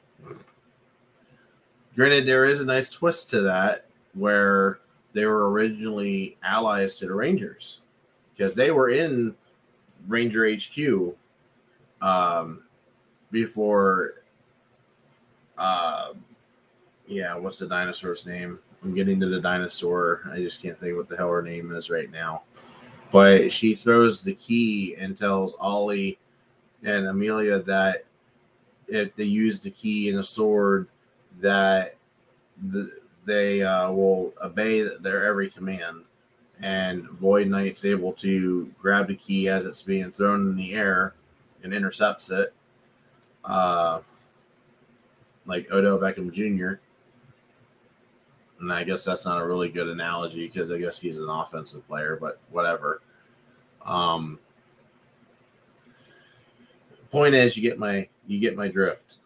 Granted, 1.95 2.25
there 2.25 2.45
is 2.45 2.59
a 2.59 2.65
nice 2.65 2.89
twist 2.89 3.29
to 3.29 3.41
that 3.41 3.85
where 4.13 4.79
they 5.13 5.25
were 5.25 5.49
originally 5.51 6.37
allies 6.43 6.95
to 6.95 7.05
the 7.05 7.13
Rangers 7.13 7.81
because 8.33 8.53
they 8.53 8.71
were 8.71 8.89
in 8.89 9.33
Ranger 10.07 10.49
HQ 10.49 11.15
um, 12.01 12.63
before 13.31 14.15
uh, 15.57 16.13
yeah, 17.07 17.35
what's 17.35 17.59
the 17.59 17.67
dinosaur's 17.67 18.25
name? 18.25 18.59
I'm 18.83 18.93
getting 18.93 19.19
to 19.19 19.27
the 19.27 19.39
dinosaur. 19.39 20.21
I 20.31 20.37
just 20.37 20.61
can't 20.61 20.77
think 20.77 20.97
what 20.97 21.09
the 21.09 21.17
hell 21.17 21.29
her 21.29 21.41
name 21.41 21.71
is 21.71 21.89
right 21.89 22.11
now. 22.11 22.43
But 23.11 23.51
she 23.51 23.75
throws 23.75 24.21
the 24.21 24.33
key 24.33 24.95
and 24.97 25.15
tells 25.15 25.55
Ollie 25.59 26.17
and 26.83 27.07
Amelia 27.07 27.59
that 27.59 28.05
if 28.87 29.15
they 29.15 29.23
use 29.23 29.59
the 29.59 29.71
key 29.71 30.09
and 30.09 30.19
a 30.19 30.23
sword, 30.23 30.87
that 31.39 31.95
the, 32.69 32.91
they 33.25 33.63
uh, 33.63 33.91
will 33.91 34.33
obey 34.43 34.81
their 34.99 35.25
every 35.25 35.49
command. 35.49 36.03
And 36.61 37.09
Void 37.09 37.47
Knight's 37.47 37.83
able 37.83 38.13
to 38.13 38.71
grab 38.79 39.07
the 39.07 39.15
key 39.15 39.49
as 39.49 39.65
it's 39.65 39.83
being 39.83 40.11
thrown 40.11 40.49
in 40.49 40.55
the 40.55 40.73
air 40.73 41.13
and 41.63 41.73
intercepts 41.73 42.31
it. 42.31 42.53
Uh, 43.43 43.99
like 45.45 45.69
Odell 45.71 45.97
Beckham 45.97 46.31
Jr. 46.31 46.79
And 48.61 48.71
I 48.71 48.83
guess 48.83 49.03
that's 49.03 49.25
not 49.25 49.41
a 49.41 49.45
really 49.45 49.69
good 49.69 49.89
analogy 49.89 50.47
because 50.47 50.71
I 50.71 50.77
guess 50.77 50.99
he's 50.99 51.19
an 51.19 51.29
offensive 51.29 51.85
player, 51.87 52.17
but 52.19 52.39
whatever. 52.51 53.01
Um, 53.85 54.39
point 57.11 57.35
is, 57.35 57.55
you 57.55 57.63
get 57.63 57.79
my 57.79 58.07
you 58.27 58.39
get 58.39 58.55
my 58.55 58.67
drift, 58.67 59.17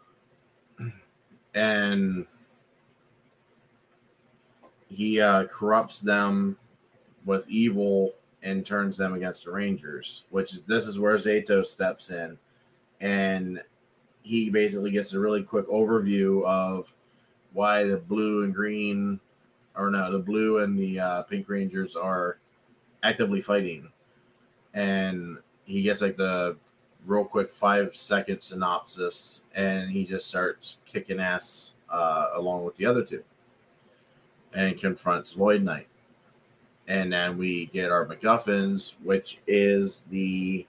and 1.53 2.25
he 4.87 5.21
uh, 5.21 5.45
corrupts 5.45 6.01
them 6.01 6.57
with 7.25 7.49
evil 7.49 8.13
and 8.41 8.65
turns 8.65 8.97
them 8.97 9.13
against 9.13 9.45
the 9.45 9.51
Rangers, 9.51 10.23
which 10.29 10.53
is 10.53 10.61
this 10.63 10.87
is 10.87 10.99
where 10.99 11.15
Zayto 11.17 11.65
steps 11.65 12.09
in, 12.09 12.37
and 13.01 13.61
he 14.23 14.49
basically 14.49 14.91
gets 14.91 15.13
a 15.13 15.19
really 15.19 15.43
quick 15.43 15.67
overview 15.67 16.43
of 16.45 16.93
why 17.53 17.83
the 17.83 17.97
blue 17.97 18.43
and 18.43 18.53
green, 18.53 19.19
or 19.75 19.89
no, 19.89 20.11
the 20.11 20.19
blue 20.19 20.59
and 20.59 20.77
the 20.77 20.99
uh, 20.99 21.23
pink 21.23 21.49
Rangers 21.49 21.95
are 21.95 22.39
actively 23.03 23.41
fighting, 23.41 23.91
and 24.73 25.37
he 25.65 25.81
gets 25.81 26.01
like 26.01 26.17
the 26.17 26.57
real 27.05 27.25
quick 27.25 27.51
five 27.51 27.95
second 27.95 28.41
synopsis, 28.41 29.41
and 29.55 29.91
he 29.91 30.05
just 30.05 30.27
starts 30.27 30.77
kicking 30.85 31.19
ass 31.19 31.71
uh, 31.89 32.29
along 32.33 32.65
with 32.65 32.75
the 32.77 32.85
other 32.85 33.03
two, 33.03 33.23
and 34.53 34.79
confronts 34.79 35.33
Void 35.33 35.63
Knight. 35.63 35.87
And 36.87 37.13
then 37.13 37.37
we 37.37 37.67
get 37.67 37.91
our 37.91 38.05
MacGuffins, 38.05 38.95
which 39.03 39.39
is 39.45 40.03
the 40.09 40.65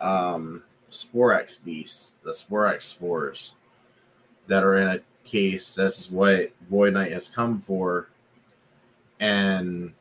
um, 0.00 0.62
Sporix 0.90 1.62
beasts, 1.62 2.14
the 2.22 2.32
Sporix 2.32 2.82
spores 2.82 3.54
that 4.46 4.62
are 4.62 4.76
in 4.76 4.88
a 4.88 5.00
case. 5.24 5.74
This 5.74 6.00
is 6.00 6.10
what 6.10 6.50
Void 6.70 6.94
Knight 6.94 7.12
has 7.12 7.28
come 7.28 7.60
for. 7.60 8.08
And 9.20 9.92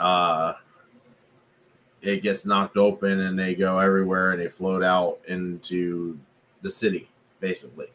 uh 0.00 0.54
it 2.02 2.22
gets 2.22 2.44
knocked 2.44 2.76
open 2.76 3.20
and 3.20 3.38
they 3.38 3.54
go 3.54 3.78
everywhere 3.78 4.32
and 4.32 4.40
they 4.40 4.48
float 4.48 4.82
out 4.82 5.18
into 5.26 6.18
the 6.62 6.70
city, 6.70 7.08
basically. 7.40 7.88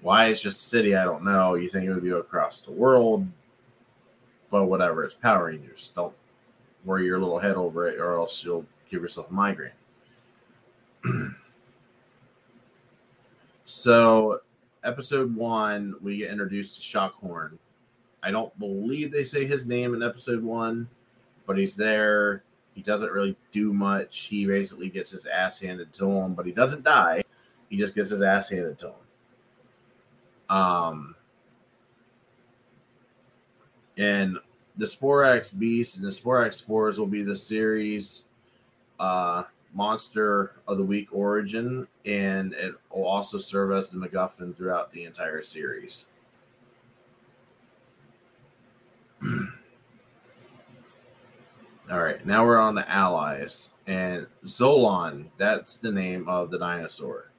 Why 0.00 0.26
it's 0.26 0.42
just 0.42 0.64
a 0.64 0.68
city, 0.68 0.94
I 0.94 1.04
don't 1.04 1.24
know. 1.24 1.54
You 1.54 1.68
think 1.68 1.86
it 1.86 1.92
would 1.92 2.04
be 2.04 2.10
across 2.10 2.60
the 2.60 2.72
world, 2.72 3.26
but 4.50 4.66
whatever. 4.66 5.04
It's 5.04 5.14
Power 5.14 5.46
Rangers. 5.46 5.92
Don't 5.96 6.14
worry 6.84 7.06
your 7.06 7.18
little 7.18 7.38
head 7.38 7.56
over 7.56 7.88
it, 7.88 7.98
or 7.98 8.14
else 8.14 8.44
you'll 8.44 8.66
give 8.90 9.02
yourself 9.02 9.30
a 9.30 9.32
migraine. 9.32 9.72
so, 13.64 14.40
episode 14.84 15.34
one, 15.34 15.94
we 16.00 16.18
get 16.18 16.30
introduced 16.30 16.76
to 16.76 16.82
Shockhorn. 16.82 17.58
I 18.22 18.30
don't 18.30 18.56
believe 18.58 19.10
they 19.10 19.24
say 19.24 19.44
his 19.46 19.66
name 19.66 19.94
in 19.94 20.02
episode 20.02 20.42
one, 20.42 20.88
but 21.46 21.58
he's 21.58 21.76
there. 21.76 22.42
He 22.76 22.82
doesn't 22.82 23.10
really 23.10 23.34
do 23.52 23.72
much. 23.72 24.26
He 24.26 24.44
basically 24.44 24.90
gets 24.90 25.10
his 25.10 25.24
ass 25.24 25.58
handed 25.58 25.94
to 25.94 26.08
him, 26.08 26.34
but 26.34 26.44
he 26.44 26.52
doesn't 26.52 26.84
die. 26.84 27.24
He 27.70 27.78
just 27.78 27.94
gets 27.94 28.10
his 28.10 28.20
ass 28.20 28.50
handed 28.50 28.78
to 28.80 28.88
him. 28.88 30.54
Um, 30.54 31.14
and 33.96 34.36
the 34.76 34.84
Sporix 34.84 35.58
Beast 35.58 35.96
and 35.96 36.04
the 36.04 36.10
Sporix 36.10 36.54
Spores 36.54 36.98
will 36.98 37.06
be 37.06 37.22
the 37.22 37.34
series 37.34 38.24
uh, 39.00 39.44
monster 39.72 40.52
of 40.68 40.76
the 40.76 40.84
week 40.84 41.08
origin, 41.12 41.88
and 42.04 42.52
it 42.52 42.74
will 42.94 43.06
also 43.06 43.38
serve 43.38 43.72
as 43.72 43.88
the 43.88 43.96
MacGuffin 43.96 44.54
throughout 44.54 44.92
the 44.92 45.04
entire 45.04 45.40
series. 45.40 46.06
All 51.88 52.00
right, 52.00 52.26
now 52.26 52.44
we're 52.44 52.58
on 52.58 52.74
the 52.74 52.90
allies. 52.90 53.70
And 53.86 54.26
Solon, 54.44 55.30
that's 55.38 55.76
the 55.76 55.92
name 55.92 56.28
of 56.28 56.50
the 56.50 56.58
dinosaur. 56.58 57.30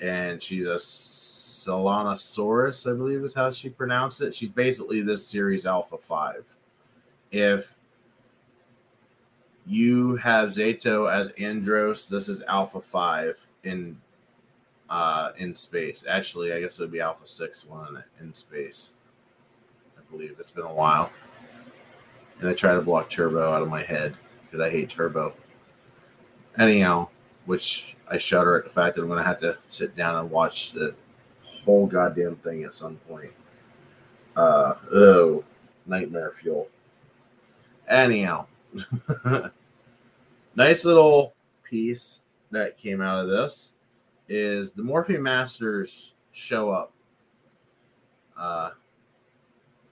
And 0.00 0.40
she's 0.40 0.66
a 0.66 0.76
Solanosaurus, 0.76 2.88
I 2.88 2.96
believe 2.96 3.24
is 3.24 3.34
how 3.34 3.50
she 3.50 3.68
pronounced 3.68 4.20
it. 4.20 4.32
She's 4.32 4.48
basically 4.48 5.02
this 5.02 5.26
series 5.26 5.66
Alpha 5.66 5.98
5. 5.98 6.44
If 7.32 7.74
you 9.66 10.14
have 10.16 10.50
Zayto 10.50 11.12
as 11.12 11.30
Andros, 11.30 12.08
this 12.08 12.28
is 12.28 12.42
Alpha 12.42 12.80
5 12.80 13.44
in 13.64 14.00
uh 14.88 15.32
in 15.36 15.54
space. 15.54 16.04
Actually, 16.08 16.52
I 16.52 16.60
guess 16.60 16.78
it 16.78 16.82
would 16.82 16.92
be 16.92 17.00
Alpha 17.00 17.26
6 17.26 17.66
one 17.66 18.04
in 18.20 18.32
space. 18.32 18.94
I 19.98 20.00
believe 20.10 20.36
it's 20.38 20.52
been 20.52 20.64
a 20.64 20.72
while. 20.72 21.10
And 22.40 22.48
I 22.48 22.54
try 22.54 22.74
to 22.74 22.80
block 22.80 23.10
Turbo 23.10 23.50
out 23.50 23.62
of 23.62 23.68
my 23.68 23.82
head 23.82 24.16
because 24.44 24.60
I 24.60 24.70
hate 24.70 24.90
Turbo. 24.90 25.34
Anyhow, 26.58 27.08
which 27.46 27.96
I 28.10 28.18
shudder 28.18 28.56
at 28.56 28.64
the 28.64 28.70
fact 28.70 28.96
that 28.96 29.02
I'm 29.02 29.08
going 29.08 29.18
to 29.18 29.24
have 29.24 29.40
to 29.40 29.58
sit 29.68 29.96
down 29.96 30.16
and 30.16 30.30
watch 30.30 30.72
the 30.72 30.94
whole 31.64 31.86
goddamn 31.86 32.36
thing 32.36 32.64
at 32.64 32.74
some 32.74 32.96
point. 33.08 33.32
Uh, 34.36 34.74
oh, 34.92 35.44
nightmare 35.86 36.32
fuel. 36.40 36.68
Anyhow, 37.88 38.46
nice 40.54 40.84
little 40.84 41.34
piece 41.64 42.20
that 42.50 42.76
came 42.78 43.00
out 43.00 43.20
of 43.20 43.28
this 43.28 43.72
is 44.28 44.72
the 44.72 44.82
Morphin 44.82 45.22
Masters 45.22 46.14
show 46.32 46.70
up. 46.70 46.92
Uh, 48.36 48.70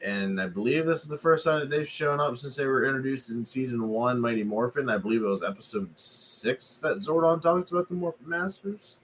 and 0.07 0.41
I 0.41 0.47
believe 0.47 0.87
this 0.87 1.03
is 1.03 1.09
the 1.09 1.19
first 1.19 1.45
time 1.45 1.59
that 1.59 1.69
they've 1.69 1.89
shown 1.89 2.21
up 2.21 2.39
since 2.39 2.55
they 2.55 2.67
were 2.67 2.85
introduced 2.85 3.31
in 3.31 3.45
season 3.45 3.89
one, 3.89 4.21
Mighty 4.21 4.45
Morphin. 4.45 4.89
I 4.89 4.99
believe 4.99 5.23
it 5.23 5.27
was 5.27 5.43
episode 5.43 5.91
six 5.97 6.79
that 6.79 6.99
Zordon 6.99 7.43
talks 7.43 7.73
about 7.73 7.89
the 7.89 7.97
Morphin 7.97 8.29
Masters. 8.29 8.95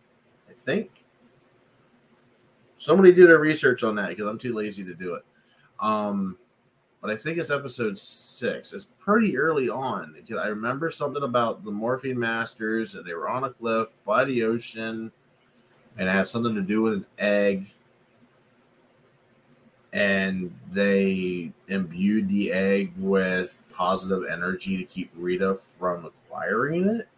I 0.48 0.52
think. 0.52 1.04
Somebody 2.78 3.12
do 3.12 3.26
their 3.26 3.40
research 3.40 3.82
on 3.82 3.96
that 3.96 4.10
because 4.10 4.28
I'm 4.28 4.38
too 4.38 4.54
lazy 4.54 4.84
to 4.84 4.94
do 4.94 5.14
it. 5.14 5.24
Um, 5.80 6.38
but 7.00 7.10
I 7.10 7.16
think 7.16 7.36
it's 7.36 7.50
episode 7.50 7.98
six. 7.98 8.72
It's 8.72 8.86
pretty 9.00 9.36
early 9.36 9.68
on. 9.68 10.14
I 10.38 10.46
remember 10.46 10.88
something 10.92 11.24
about 11.24 11.64
the 11.64 11.72
Morphin 11.72 12.16
Masters 12.16 12.94
and 12.94 13.04
they 13.04 13.14
were 13.14 13.28
on 13.28 13.42
a 13.42 13.50
cliff 13.50 13.88
by 14.06 14.24
the 14.24 14.44
ocean, 14.44 15.10
and 15.98 16.08
it 16.08 16.12
had 16.12 16.28
something 16.28 16.54
to 16.54 16.62
do 16.62 16.80
with 16.80 16.94
an 16.94 17.06
egg 17.18 17.66
and 19.92 20.54
they 20.72 21.52
imbued 21.68 22.28
the 22.28 22.52
egg 22.52 22.92
with 22.96 23.60
positive 23.70 24.24
energy 24.30 24.76
to 24.76 24.84
keep 24.84 25.10
Rita 25.14 25.58
from 25.78 26.06
acquiring 26.06 26.88
it. 26.88 27.08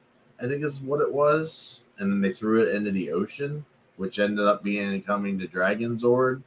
I 0.41 0.49
think 0.49 0.65
is 0.65 0.81
what 0.81 1.01
it 1.01 1.13
was, 1.13 1.81
and 1.99 2.13
then 2.13 2.21
they 2.21 2.33
threw 2.33 2.63
it 2.63 2.75
into 2.75 2.91
the 2.91 3.13
ocean, 3.13 3.65
which 3.97 4.19
ended 4.19 4.45
up 4.45 4.65
being 4.65 5.01
coming 5.03 5.39
to 5.39 5.47
Dragon 5.47 5.97
Zord. 5.97 6.43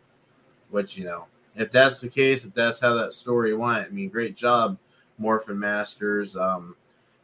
Which 0.69 0.97
you 0.97 1.05
know, 1.05 1.27
if 1.55 1.71
that's 1.71 2.01
the 2.01 2.09
case, 2.09 2.43
if 2.43 2.53
that's 2.53 2.81
how 2.81 2.93
that 2.95 3.13
story 3.13 3.55
went, 3.55 3.87
I 3.87 3.89
mean, 3.89 4.09
great 4.09 4.35
job, 4.35 4.77
Morphin 5.17 5.57
Masters. 5.57 6.35
Um, 6.35 6.75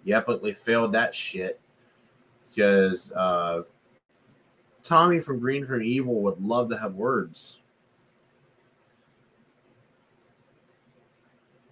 you 0.05 0.15
epically 0.15 0.55
failed 0.55 0.93
that 0.93 1.13
shit 1.13 1.59
because 2.49 3.11
uh, 3.11 3.63
Tommy 4.81 5.19
from 5.19 5.39
Green 5.39 5.65
from 5.65 5.81
Evil 5.81 6.21
would 6.21 6.41
love 6.41 6.69
to 6.69 6.77
have 6.77 6.95
words 6.95 7.59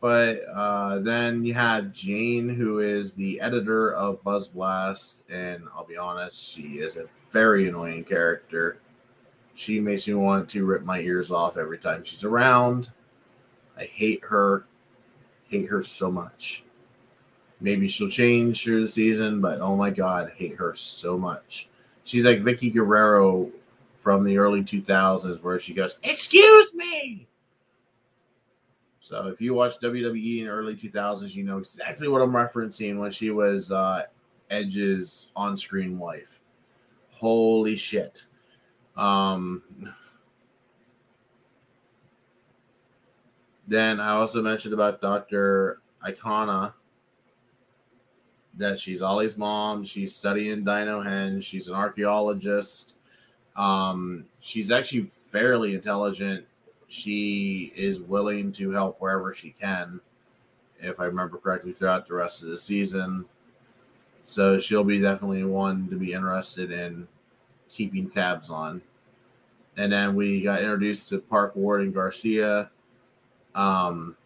But 0.02 0.42
uh, 0.52 0.98
then 1.00 1.46
you 1.46 1.54
have 1.54 1.94
Jane, 1.94 2.50
who 2.50 2.80
is 2.80 3.14
the 3.14 3.40
editor 3.40 3.94
of 3.94 4.24
Buzz 4.24 4.48
Blast, 4.48 5.22
and 5.30 5.64
I'll 5.76 5.86
be 5.86 5.96
honest, 5.96 6.44
she 6.44 6.80
is 6.80 6.98
a 6.98 7.06
very 7.30 7.70
annoying 7.70 8.04
character. 8.04 8.80
She 9.54 9.80
makes 9.80 10.08
me 10.08 10.16
want 10.16 10.50
to 10.50 10.66
rip 10.66 10.84
my 10.84 11.00
ears 11.02 11.30
off 11.30 11.56
every 11.56 11.78
time 11.78 12.04
she's 12.04 12.24
around. 12.24 12.90
I 13.78 13.84
hate 13.84 14.24
her, 14.26 14.66
hate 15.48 15.70
her 15.70 15.84
so 15.84 16.10
much. 16.10 16.64
Maybe 17.60 17.88
she'll 17.88 18.10
change 18.10 18.64
through 18.64 18.82
the 18.82 18.88
season, 18.88 19.40
but 19.40 19.62
oh 19.62 19.76
my 19.76 19.92
god, 19.92 20.32
I 20.32 20.36
hate 20.36 20.56
her 20.56 20.74
so 20.74 21.16
much. 21.16 21.70
She's 22.06 22.26
like 22.26 22.40
Vickie 22.40 22.74
Guerrero 22.74 23.52
from 24.02 24.24
the 24.24 24.40
early 24.40 24.64
2000s, 24.64 25.44
where 25.44 25.60
she 25.60 25.76
goes, 25.76 25.96
"Excuse 26.02 26.74
me." 26.74 27.28
So 29.12 29.28
if 29.28 29.42
you 29.42 29.54
watch 29.54 29.78
WWE 29.82 30.44
in 30.44 30.48
early 30.48 30.74
2000s, 30.74 31.36
you 31.36 31.44
know 31.44 31.58
exactly 31.58 32.08
what 32.08 32.22
I'm 32.22 32.32
referencing 32.32 32.98
when 32.98 33.12
she 33.12 33.30
was 33.30 33.70
uh, 33.70 34.04
Edge's 34.50 35.28
on-screen 35.36 36.00
wife. 36.00 36.40
Holy 37.10 37.76
shit. 37.76 38.26
Um, 38.96 39.64
then 43.68 44.00
I 44.00 44.12
also 44.12 44.42
mentioned 44.42 44.74
about 44.74 45.02
Dr. 45.02 45.82
Icona 46.08 46.72
that 48.56 48.80
she's 48.80 49.02
Ollie's 49.02 49.38
mom. 49.38 49.84
She's 49.84 50.16
studying 50.16 50.64
Dino 50.64 51.02
Hen. 51.02 51.42
She's 51.42 51.68
an 51.68 51.76
archaeologist. 51.76 52.94
Um, 53.58 54.24
she's 54.40 54.72
actually 54.72 55.12
fairly 55.32 55.76
intelligent 55.76 56.46
she 56.92 57.72
is 57.74 58.02
willing 58.02 58.52
to 58.52 58.70
help 58.72 59.00
wherever 59.00 59.34
she 59.34 59.52
can, 59.52 60.02
if 60.78 61.00
I 61.00 61.06
remember 61.06 61.38
correctly, 61.38 61.72
throughout 61.72 62.06
the 62.06 62.16
rest 62.16 62.44
of 62.44 62.50
the 62.50 62.58
season. 62.58 63.24
So 64.26 64.60
she'll 64.60 64.84
be 64.84 65.00
definitely 65.00 65.46
one 65.46 65.88
to 65.88 65.96
be 65.96 66.12
interested 66.12 66.70
in 66.70 67.08
keeping 67.70 68.10
tabs 68.10 68.50
on. 68.50 68.82
And 69.78 69.94
then 69.94 70.16
we 70.16 70.42
got 70.42 70.60
introduced 70.60 71.08
to 71.10 71.20
Park 71.20 71.56
Warden 71.56 71.94
Garcia, 71.94 72.70
um, 73.56 74.18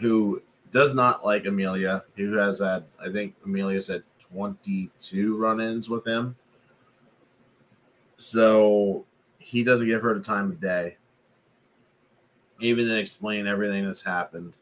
who 0.00 0.42
does 0.70 0.94
not 0.94 1.24
like 1.24 1.46
Amelia, 1.46 2.04
who 2.14 2.34
has 2.34 2.58
had, 2.58 2.84
I 3.02 3.10
think 3.10 3.34
Amelia 3.42 3.82
said 3.82 4.02
22 4.34 5.34
run 5.38 5.62
ins 5.62 5.88
with 5.88 6.06
him. 6.06 6.36
So 8.18 9.06
he 9.38 9.64
doesn't 9.64 9.86
give 9.86 10.02
her 10.02 10.12
the 10.12 10.20
time 10.20 10.50
of 10.50 10.60
day 10.60 10.98
even 12.60 12.88
then 12.88 12.98
explain 12.98 13.46
everything 13.46 13.86
that's 13.86 14.02
happened. 14.02 14.56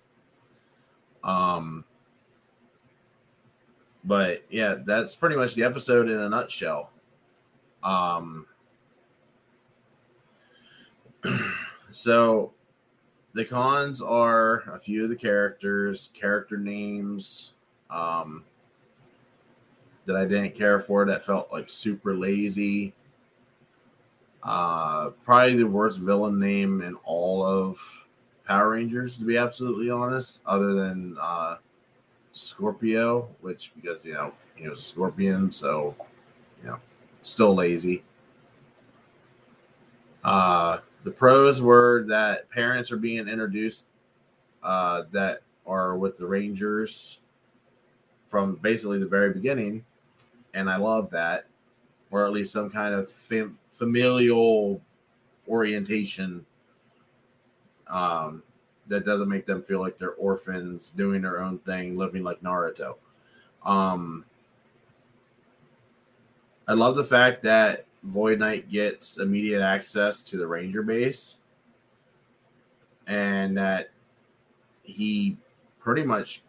Um, 1.25 1.85
but 4.05 4.45
yeah, 4.51 4.77
that's 4.85 5.17
pretty 5.17 5.37
much 5.37 5.55
the 5.55 5.65
episode 5.65 6.09
in 6.09 6.19
a 6.19 6.29
nutshell. 6.29 6.91
Um, 7.83 8.47
so 11.91 12.53
the 13.33 13.45
cons 13.45 14.01
are 14.01 14.63
a 14.73 14.79
few 14.79 15.05
of 15.05 15.11
the 15.11 15.17
characters, 15.17 16.11
character 16.15 16.57
names, 16.57 17.53
um, 17.91 18.45
that 20.07 20.17
I 20.17 20.25
didn't 20.25 20.55
care 20.55 20.81
for 20.81 21.05
that 21.05 21.27
felt 21.27 21.53
like 21.53 21.69
super 21.69 22.15
lazy. 22.15 22.95
Uh, 24.47 25.11
probably 25.25 25.57
the 25.57 25.67
worst 25.67 25.99
villain 25.99 26.39
name 26.39 26.81
in 26.81 26.95
all 27.03 27.45
of 27.45 27.81
Power 28.47 28.71
Rangers, 28.71 29.17
to 29.17 29.25
be 29.25 29.37
absolutely 29.37 29.91
honest, 29.91 30.39
other 30.47 30.73
than 30.73 31.17
uh, 31.21 31.57
Scorpio, 32.31 33.29
which 33.41 33.73
because 33.75 34.05
you 34.05 34.15
know 34.15 34.33
he 34.55 34.69
was 34.69 34.79
a 34.79 34.83
scorpion, 34.85 35.51
so 35.51 35.97
you 36.63 36.69
know, 36.69 36.79
still 37.23 37.57
lazy. 37.57 38.05
Uh, 40.23 40.79
the 41.03 41.11
pros 41.11 41.61
were 41.61 42.05
that 42.07 42.49
parents 42.49 42.93
are 42.93 42.97
being 42.97 43.27
introduced 43.27 43.87
uh, 44.63 45.03
that 45.11 45.41
are 45.67 45.97
with 45.97 46.19
the 46.19 46.27
Rangers 46.27 47.19
from 48.29 48.55
basically 48.57 49.01
the 49.01 49.07
very 49.07 49.33
beginning, 49.33 49.85
and 50.55 50.71
I 50.71 50.77
love 50.77 51.11
that, 51.11 51.47
or 52.13 52.25
at 52.25 52.33
least 52.33 52.53
some 52.53 52.71
kind 52.71 52.95
of 52.95 53.11
fam- 53.11 53.59
familial 53.77 54.81
orientation 55.49 56.45
um, 57.89 58.43
that 58.89 59.05
doesn't 59.05 59.29
make 59.29 59.47
them 59.47 59.63
feel 59.63 59.81
like 59.81 59.99
they're 59.99 60.13
orphans 60.13 60.91
doing 60.91 61.23
their 61.23 61.41
own 61.41 61.59
thing, 61.59 61.97
living 61.97 62.23
like 62.23 62.41
Naruto. 62.43 62.97
Um, 63.65 64.25
I 66.69 66.73
love 66.73 66.97
the 66.97 67.05
fact 67.05 67.43
that 67.45 67.85
Void 68.03 68.39
Knight 68.39 68.71
gets 68.71 69.19
immediate 69.19 69.63
access 69.63 70.23
to 70.23 70.37
the 70.37 70.47
Ranger 70.47 70.83
base 70.83 71.39
and 73.07 73.57
that 73.57 73.91
he 74.83 75.37
pretty 75.81 76.03
much 76.03 76.43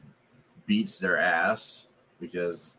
beats 0.66 1.00
their 1.00 1.18
ass 1.18 1.88
because 2.20 2.76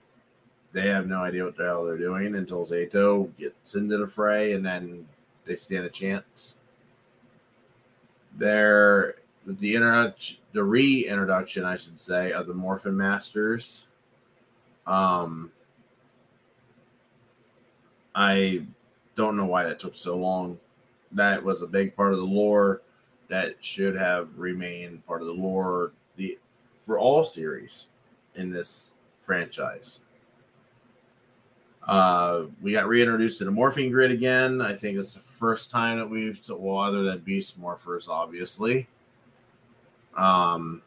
they 0.72 0.88
have 0.88 1.06
no 1.06 1.22
idea 1.22 1.44
what 1.44 1.56
the 1.56 1.64
hell 1.64 1.84
they're 1.84 1.96
doing 1.96 2.34
until 2.34 2.66
Zayto 2.66 3.34
gets 3.36 3.74
into 3.74 3.96
the 3.96 4.06
fray 4.06 4.52
and 4.52 4.64
then 4.64 5.06
they 5.44 5.56
stand 5.56 5.84
a 5.84 5.90
chance. 5.90 6.56
They're 8.36 9.16
with 9.46 9.58
the 9.58 9.74
introduction, 9.74 10.38
the 10.52 10.62
reintroduction, 10.62 11.64
I 11.64 11.76
should 11.76 11.98
say, 11.98 12.32
of 12.32 12.46
the 12.46 12.54
Morphin 12.54 12.96
Masters. 12.96 13.86
Um, 14.86 15.50
I 18.14 18.66
don't 19.16 19.36
know 19.36 19.46
why 19.46 19.64
that 19.64 19.78
took 19.78 19.96
so 19.96 20.16
long. 20.16 20.58
That 21.12 21.42
was 21.42 21.62
a 21.62 21.66
big 21.66 21.96
part 21.96 22.12
of 22.12 22.18
the 22.18 22.26
lore 22.26 22.82
that 23.28 23.56
should 23.60 23.96
have 23.96 24.28
remained 24.36 25.06
part 25.06 25.22
of 25.22 25.26
the 25.26 25.32
lore 25.32 25.92
the 26.16 26.38
for 26.84 26.98
all 26.98 27.24
series 27.24 27.88
in 28.34 28.50
this 28.50 28.90
franchise. 29.22 30.00
Uh, 31.88 32.44
we 32.60 32.72
got 32.72 32.86
reintroduced 32.86 33.38
to 33.38 33.46
the 33.46 33.50
morphing 33.50 33.90
grid 33.90 34.10
again. 34.10 34.60
I 34.60 34.74
think 34.74 34.98
it's 34.98 35.14
the 35.14 35.20
first 35.20 35.70
time 35.70 35.96
that 35.96 36.08
we've, 36.08 36.38
well, 36.50 36.76
other 36.76 37.02
than 37.02 37.20
beast 37.20 37.58
morphers, 37.58 38.08
obviously. 38.10 38.86
Um, 40.14 40.82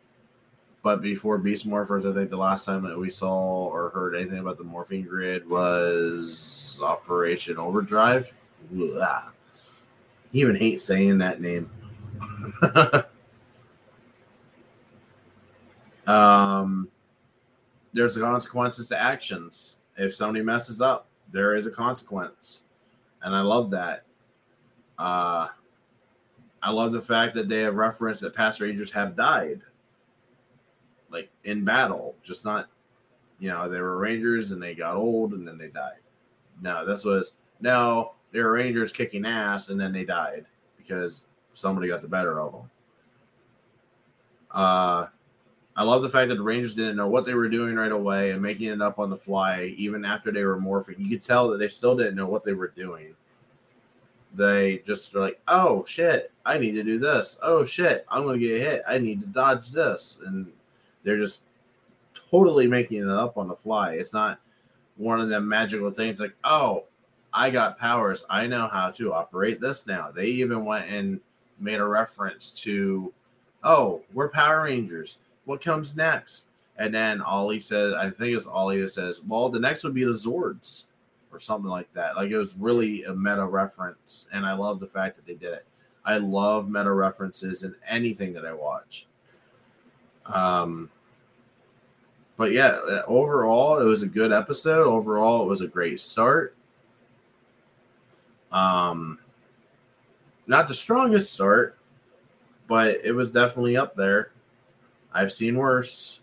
but 0.84 1.02
before 1.02 1.40
beast 1.40 1.68
morphers, 1.68 2.10
I 2.10 2.14
think 2.14 2.30
the 2.30 2.38
last 2.38 2.66
time 2.66 2.84
that 2.84 3.00
we 3.00 3.10
saw 3.10 3.66
or 3.66 3.90
heard 3.90 4.16
anything 4.16 4.38
about 4.38 4.60
the 4.60 4.64
morphing 4.64 5.08
grid 5.08 5.50
was 5.50 6.80
Operation 6.82 7.58
Overdrive. 7.58 8.32
Blah. 8.70 9.30
Even 10.34 10.56
hate 10.56 10.82
saying 10.82 11.18
that 11.18 11.42
name. 11.42 11.70
um, 16.08 16.88
there's 17.92 18.18
consequences 18.18 18.88
to 18.90 19.00
actions. 19.00 19.78
If 19.98 20.16
somebody 20.16 20.44
messes 20.44 20.82
up, 20.82 21.08
there 21.32 21.56
is 21.56 21.66
a 21.66 21.72
consequence, 21.72 22.64
and 23.22 23.36
I 23.36 23.42
love 23.42 23.72
that. 23.72 24.04
Uh, 24.98 25.48
I 26.62 26.70
love 26.70 26.92
the 26.92 27.02
fact 27.02 27.34
that 27.36 27.50
they 27.50 27.62
have 27.62 27.76
referenced 27.76 28.22
that 28.22 28.36
past 28.36 28.62
Rangers 28.62 28.92
have 28.92 29.16
died, 29.16 29.62
like 31.10 31.30
in 31.44 31.66
battle, 31.66 32.16
just 32.24 32.46
not, 32.46 32.68
you 33.40 33.50
know, 33.50 33.68
they 33.68 33.82
were 33.82 33.98
Rangers 33.98 34.52
and 34.52 34.62
they 34.62 34.76
got 34.76 34.96
old 34.96 35.34
and 35.34 35.48
then 35.48 35.58
they 35.58 35.70
died. 35.70 36.00
No, 36.62 36.86
this 36.86 37.04
was 37.04 37.34
no, 37.60 38.14
they 38.32 38.42
were 38.42 38.54
Rangers 38.54 38.92
kicking 38.92 39.26
ass 39.26 39.70
and 39.70 39.80
then 39.80 39.92
they 39.92 40.06
died 40.06 40.46
because 40.78 41.24
somebody 41.54 41.88
got 41.88 42.02
the 42.02 42.08
better 42.08 42.40
of 42.40 42.52
them. 42.52 42.70
Uh, 44.52 45.08
I 45.76 45.84
love 45.84 46.02
the 46.02 46.10
fact 46.10 46.30
that 46.30 46.36
the 46.36 46.44
Rangers 46.44 46.74
didn't 46.74 46.98
know 46.98 47.08
what 47.08 47.26
they 47.26 47.34
were 47.34 47.48
doing 47.48 47.76
right 47.76 47.92
away 47.92 48.32
and 48.32 48.42
making 48.42 48.68
it 48.68 48.82
up 48.82 49.00
on 49.00 49.10
the 49.10 49.18
fly, 49.18 49.74
even 49.78 50.04
after 50.04 50.32
they 50.32 50.44
were 50.44 50.60
morphing. 50.60 51.00
You 51.00 51.10
could 51.10 51.22
tell 51.22 51.50
that 51.50 51.58
they 51.58 51.70
still 51.70 51.96
didn't 51.96 52.16
know 52.16 52.28
what 52.28 52.44
they 52.44 52.54
were 52.54 52.68
doing. 52.68 53.16
They 54.34 54.82
just 54.86 55.14
were 55.14 55.22
like, 55.22 55.40
oh 55.48 55.86
shit, 55.86 56.32
I 56.46 56.58
need 56.58 56.74
to 56.74 56.84
do 56.84 57.00
this. 57.00 57.38
Oh 57.42 57.64
shit, 57.64 58.06
I'm 58.10 58.24
going 58.24 58.40
to 58.40 58.48
get 58.48 58.62
hit. 58.62 58.84
I 58.88 58.98
need 58.98 59.22
to 59.22 59.28
dodge 59.28 59.72
this. 59.72 60.18
And 60.26 60.52
they're 61.04 61.18
just 61.18 61.42
totally 62.30 62.68
making 62.68 63.02
it 63.02 63.10
up 63.10 63.38
on 63.38 63.48
the 63.48 63.56
fly. 63.56 63.94
It's 63.94 64.14
not 64.14 64.40
one 64.98 65.22
of 65.22 65.30
them 65.30 65.48
magical 65.48 65.90
things 65.92 66.20
like, 66.20 66.36
oh, 66.44 66.84
I 67.34 67.50
got 67.50 67.80
powers. 67.80 68.26
I 68.30 68.46
know 68.46 68.68
how 68.68 68.92
to 68.92 69.14
operate 69.14 69.62
this 69.62 69.88
now. 69.88 70.12
They 70.12 70.28
even 70.28 70.66
went 70.66 70.90
and 70.90 71.22
made 71.60 71.80
a 71.80 71.86
reference 71.86 72.52
to, 72.52 73.14
oh, 73.64 74.02
we're 74.14 74.30
Power 74.30 74.64
Rangers. 74.64 75.20
What 75.52 75.60
comes 75.60 75.98
next? 75.98 76.46
And 76.78 76.96
then 76.96 77.20
Ollie 77.20 77.60
says, 77.60 77.94
I 77.94 78.10
think 78.10 78.38
it's 78.38 78.48
Ollie 78.48 78.80
that 78.80 78.92
says, 78.92 79.22
well, 79.22 79.50
the 79.50 79.60
next 79.60 79.84
would 79.84 79.94
be 79.94 80.06
the 80.06 80.14
Zords 80.14 80.86
or 81.30 81.42
something 81.42 81.70
like 81.70 81.92
that. 81.92 82.16
Like 82.16 82.32
it 82.32 82.38
was 82.38 82.56
really 82.56 83.04
a 83.04 83.14
meta 83.14 83.46
reference. 83.46 84.28
And 84.32 84.46
I 84.46 84.54
love 84.54 84.80
the 84.80 84.88
fact 84.88 85.18
that 85.18 85.26
they 85.26 85.34
did 85.34 85.54
it. 85.54 85.66
I 86.06 86.20
love 86.20 86.70
meta 86.70 86.94
references 86.94 87.64
in 87.64 87.76
anything 87.86 88.32
that 88.32 88.46
I 88.46 88.54
watch. 88.54 89.08
Um, 90.26 90.90
but 92.38 92.54
yeah, 92.54 93.02
overall, 93.06 93.78
it 93.78 93.86
was 93.86 94.04
a 94.04 94.08
good 94.08 94.32
episode. 94.32 94.88
Overall, 94.88 95.44
it 95.44 95.50
was 95.50 95.60
a 95.60 95.68
great 95.68 96.00
start. 96.00 96.56
Um, 98.54 99.20
not 100.48 100.70
the 100.70 100.74
strongest 100.74 101.34
start, 101.34 101.78
but 102.70 103.04
it 103.04 103.12
was 103.12 103.30
definitely 103.32 103.76
up 103.76 103.98
there. 103.98 104.32
I've 105.14 105.32
seen 105.32 105.58
worse. 105.58 106.20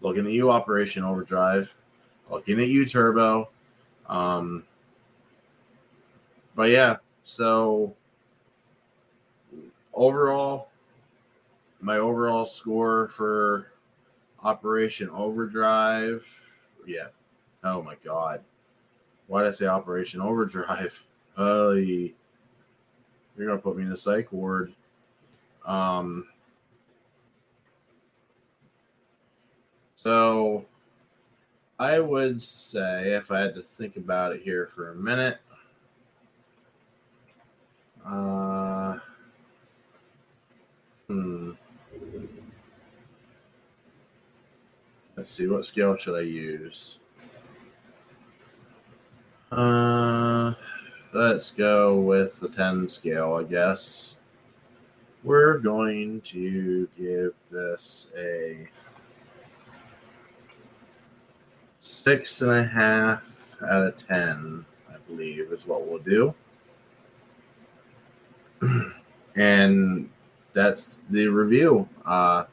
Looking 0.00 0.26
at 0.26 0.32
you, 0.32 0.50
Operation 0.50 1.04
Overdrive. 1.04 1.74
Looking 2.30 2.60
at 2.60 2.68
you, 2.68 2.86
Turbo. 2.86 3.50
Um, 4.08 4.64
but 6.54 6.70
yeah, 6.70 6.96
so 7.24 7.94
overall, 9.94 10.68
my 11.80 11.98
overall 11.98 12.44
score 12.44 13.08
for 13.08 13.72
Operation 14.42 15.08
Overdrive. 15.10 16.26
Yeah. 16.86 17.08
Oh 17.62 17.82
my 17.82 17.96
God. 18.02 18.42
Why 19.26 19.42
did 19.42 19.50
I 19.50 19.52
say 19.52 19.66
Operation 19.66 20.20
Overdrive? 20.20 21.04
Oh, 21.36 21.70
you're 21.70 22.10
gonna 23.38 23.56
put 23.56 23.76
me 23.76 23.84
in 23.84 23.88
the 23.88 23.96
psych 23.96 24.30
ward. 24.30 24.74
Um. 25.64 26.26
So, 30.02 30.64
I 31.78 32.00
would 32.00 32.40
say 32.40 33.12
if 33.12 33.30
I 33.30 33.40
had 33.40 33.54
to 33.54 33.60
think 33.60 33.98
about 33.98 34.32
it 34.32 34.40
here 34.40 34.66
for 34.74 34.92
a 34.92 34.94
minute. 34.94 35.40
Uh. 38.02 38.96
Hmm. 41.06 41.50
Let's 45.18 45.32
see, 45.32 45.46
what 45.46 45.66
scale 45.66 45.98
should 45.98 46.18
I 46.18 46.22
use? 46.22 46.98
Uh, 49.52 50.54
let's 51.12 51.50
go 51.50 52.00
with 52.00 52.40
the 52.40 52.48
10 52.48 52.88
scale, 52.88 53.34
I 53.34 53.42
guess. 53.42 54.16
We're 55.22 55.58
going 55.58 56.22
to 56.22 56.88
give 56.96 57.34
this 57.50 58.06
a 58.16 58.66
six 62.02 62.40
and 62.40 62.50
a 62.50 62.64
half 62.64 63.22
out 63.62 63.86
of 63.86 64.06
10, 64.08 64.64
I 64.88 64.94
believe, 65.06 65.52
is 65.52 65.66
what 65.66 65.86
we'll 65.86 65.98
do. 65.98 66.34
and 69.36 70.08
that's 70.52 71.02
the 71.10 71.26
review 71.28 71.88
uh, 72.06 72.44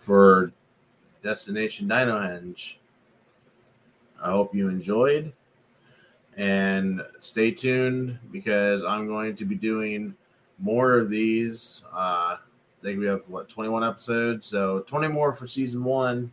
for 0.00 0.52
Destination 1.22 1.88
Dino 1.88 2.18
Dinohenge. 2.18 2.76
I 4.22 4.30
hope 4.30 4.54
you 4.54 4.68
enjoyed. 4.68 5.32
And 6.36 7.02
stay 7.20 7.50
tuned 7.50 8.18
because 8.30 8.82
I'm 8.82 9.08
going 9.08 9.34
to 9.36 9.44
be 9.44 9.56
doing 9.56 10.14
more 10.58 10.98
of 10.98 11.10
these. 11.10 11.84
Uh, 11.92 12.36
I 12.38 12.38
think 12.82 13.00
we 13.00 13.06
have 13.06 13.22
what 13.26 13.48
21 13.48 13.84
episodes, 13.84 14.46
so 14.46 14.80
20 14.80 15.08
more 15.08 15.34
for 15.34 15.46
season 15.48 15.82
one, 15.82 16.32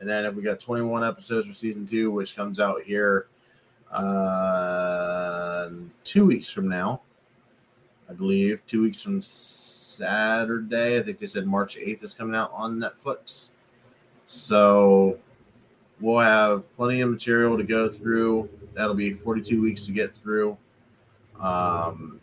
and 0.00 0.08
then 0.08 0.24
if 0.24 0.34
we 0.34 0.42
got 0.42 0.60
21 0.60 1.04
episodes 1.04 1.46
for 1.46 1.54
season 1.54 1.86
two, 1.86 2.10
which 2.10 2.36
comes 2.36 2.60
out 2.60 2.82
here 2.82 3.28
uh, 3.90 5.70
two 6.04 6.26
weeks 6.26 6.50
from 6.50 6.68
now, 6.68 7.00
I 8.08 8.12
believe, 8.12 8.60
two 8.66 8.82
weeks 8.82 9.02
from 9.02 9.20
Saturday. 9.22 10.98
I 10.98 11.02
think 11.02 11.18
they 11.18 11.26
said 11.26 11.46
March 11.46 11.76
8th 11.76 12.04
is 12.04 12.14
coming 12.14 12.36
out 12.36 12.52
on 12.52 12.78
Netflix. 12.78 13.50
So 14.26 15.18
we'll 16.00 16.18
have 16.18 16.64
plenty 16.76 17.00
of 17.00 17.10
material 17.10 17.56
to 17.56 17.64
go 17.64 17.88
through. 17.88 18.48
That'll 18.74 18.94
be 18.94 19.12
42 19.12 19.60
weeks 19.60 19.86
to 19.86 19.92
get 19.92 20.12
through. 20.12 20.56
Um, 21.40 22.20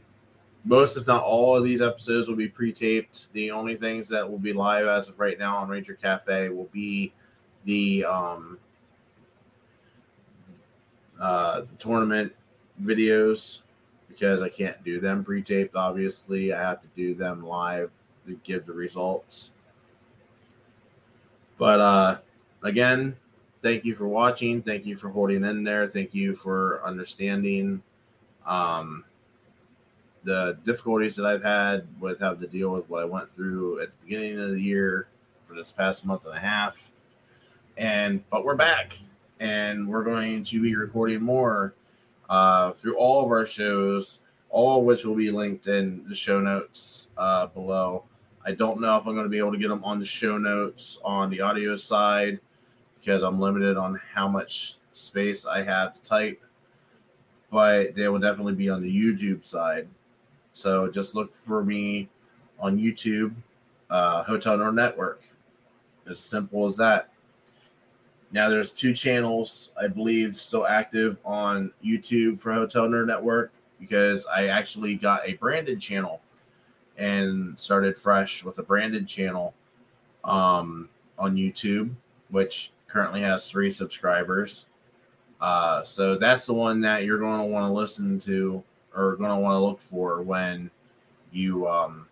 most, 0.66 0.96
if 0.96 1.06
not 1.08 1.24
all, 1.24 1.58
of 1.58 1.64
these 1.64 1.82
episodes 1.82 2.28
will 2.28 2.36
be 2.36 2.48
pre-taped. 2.48 3.34
The 3.34 3.52
only 3.52 3.76
things 3.76 4.08
that 4.10 4.30
will 4.30 4.40
be 4.40 4.54
live 4.54 4.88
as 4.88 5.10
of 5.10 5.20
right 5.20 5.38
now 5.38 5.58
on 5.58 5.68
Ranger 5.68 5.96
Cafe 5.96 6.50
will 6.50 6.70
be 6.72 7.12
the 7.66 8.06
um, 8.06 8.58
uh, 11.20 11.62
the 11.62 11.78
tournament 11.80 12.34
videos 12.82 13.60
because 14.08 14.42
I 14.42 14.50
can't 14.50 14.84
do 14.84 15.00
them 15.00 15.24
pre-taped. 15.24 15.76
Obviously, 15.76 16.54
I 16.54 16.62
have 16.62 16.82
to 16.82 16.88
do 16.96 17.16
them 17.16 17.46
live 17.46 17.90
to 18.28 18.40
give 18.44 18.66
the 18.66 18.74
results. 18.74 19.52
But 21.58 21.80
uh, 21.80 22.18
again, 22.64 23.16
thank 23.62 23.86
you 23.86 23.96
for 23.96 24.08
watching. 24.08 24.62
Thank 24.62 24.86
you 24.86 24.96
for 24.96 25.10
holding 25.10 25.44
in 25.44 25.64
there. 25.64 25.88
Thank 25.88 26.14
you 26.14 26.36
for 26.36 26.86
understanding 26.86 27.82
um, 28.46 29.06
the 30.24 30.58
difficulties 30.66 31.16
that 31.16 31.26
I've 31.26 31.44
had 31.44 31.88
with 32.00 32.20
having 32.20 32.42
to 32.42 32.48
deal 32.48 32.70
with 32.70 32.90
what 32.90 33.02
I 33.02 33.06
went 33.06 33.30
through 33.30 33.82
at 33.82 33.88
the 33.88 34.06
beginning 34.06 34.40
of 34.40 34.52
the 34.52 34.62
year 34.62 35.08
for 35.48 35.56
this 35.56 35.72
past 35.72 36.06
month 36.06 36.26
and 36.26 36.36
a 36.36 36.40
half. 36.40 36.92
And 37.78 38.24
but 38.30 38.46
we're 38.46 38.56
back, 38.56 39.00
and 39.40 39.88
we're 39.88 40.04
going 40.04 40.44
to 40.44 40.62
be 40.62 40.76
recording 40.76 41.22
more 41.22 41.74
uh, 42.30 42.72
through 42.74 42.98
all 42.98 43.26
of 43.26 43.32
our 43.32 43.48
shows, 43.48 44.20
all 44.50 44.80
of 44.80 44.86
which 44.86 45.06
will 45.06 45.16
be 45.16 45.32
linked 45.32 45.68
in 45.68 46.06
the 46.08 46.14
show 46.14 46.40
notes 46.40 47.08
uh, 47.18 47.48
below. 47.48 48.04
I 48.46 48.52
don't 48.52 48.80
know 48.80 48.96
if 48.98 49.08
I'm 49.08 49.14
going 49.14 49.26
to 49.26 49.30
be 49.30 49.40
able 49.40 49.54
to 49.54 49.58
get 49.58 49.70
them 49.70 49.84
on 49.84 50.00
the 50.00 50.06
show 50.06 50.38
notes 50.38 51.00
on 51.04 51.30
the 51.30 51.42
audio 51.42 51.76
side 51.76 52.40
because 53.00 53.24
I'm 53.24 53.40
limited 53.40 53.78
on 53.78 54.00
how 54.14 54.28
much 54.28 54.78
space 54.92 55.46
I 55.46 55.64
have 55.64 55.96
to 55.96 56.02
type, 56.02 56.44
but 57.50 57.96
they 57.96 58.08
will 58.08 58.20
definitely 58.20 58.54
be 58.54 58.70
on 58.70 58.82
the 58.82 58.96
YouTube 58.96 59.44
side. 59.44 59.88
So 60.54 60.92
just 60.92 61.16
look 61.16 61.34
for 61.34 61.64
me 61.64 62.10
on 62.60 62.78
YouTube, 62.78 63.34
uh, 63.90 64.24
Hotel 64.24 64.58
Nerd 64.58 64.76
Network. 64.76 65.24
As 66.08 66.20
simple 66.20 66.68
as 66.68 66.78
that. 66.78 67.13
Now 68.34 68.50
there's 68.50 68.72
two 68.72 68.94
channels 68.94 69.72
I 69.80 69.88
believe 69.88 70.36
still 70.36 70.66
active 70.66 71.18
on 71.24 71.72
YouTube 71.86 72.40
for 72.40 72.52
Hotel 72.52 72.88
Nerd 72.88 73.06
Network 73.06 73.52
because 73.80 74.26
I 74.26 74.48
actually 74.48 74.96
got 74.96 75.22
a 75.28 75.34
branded 75.34 75.80
channel 75.80 76.20
and 76.98 77.58
started 77.58 77.96
fresh 77.96 78.44
with 78.44 78.58
a 78.58 78.64
branded 78.64 79.08
channel 79.08 79.54
um, 80.24 80.90
on 81.20 81.36
YouTube, 81.36 81.94
which 82.30 82.72
currently 82.88 83.22
has 83.22 83.50
three 83.50 83.72
subscribers. 83.72 84.66
Uh, 85.40 85.84
so 85.84 86.16
that's 86.16 86.46
the 86.46 86.54
one 86.54 86.82
that 86.82 87.06
you're 87.06 87.20
going 87.20 87.40
to 87.40 87.46
want 87.46 87.70
to 87.70 87.74
listen 87.74 88.18
to 88.18 88.64
or 88.96 89.16
going 89.18 89.30
to 89.30 89.38
want 89.38 89.54
to 89.54 89.60
look 89.60 89.80
for 89.80 90.24
when 90.24 90.72
you 91.32 91.68
um, 91.68 92.08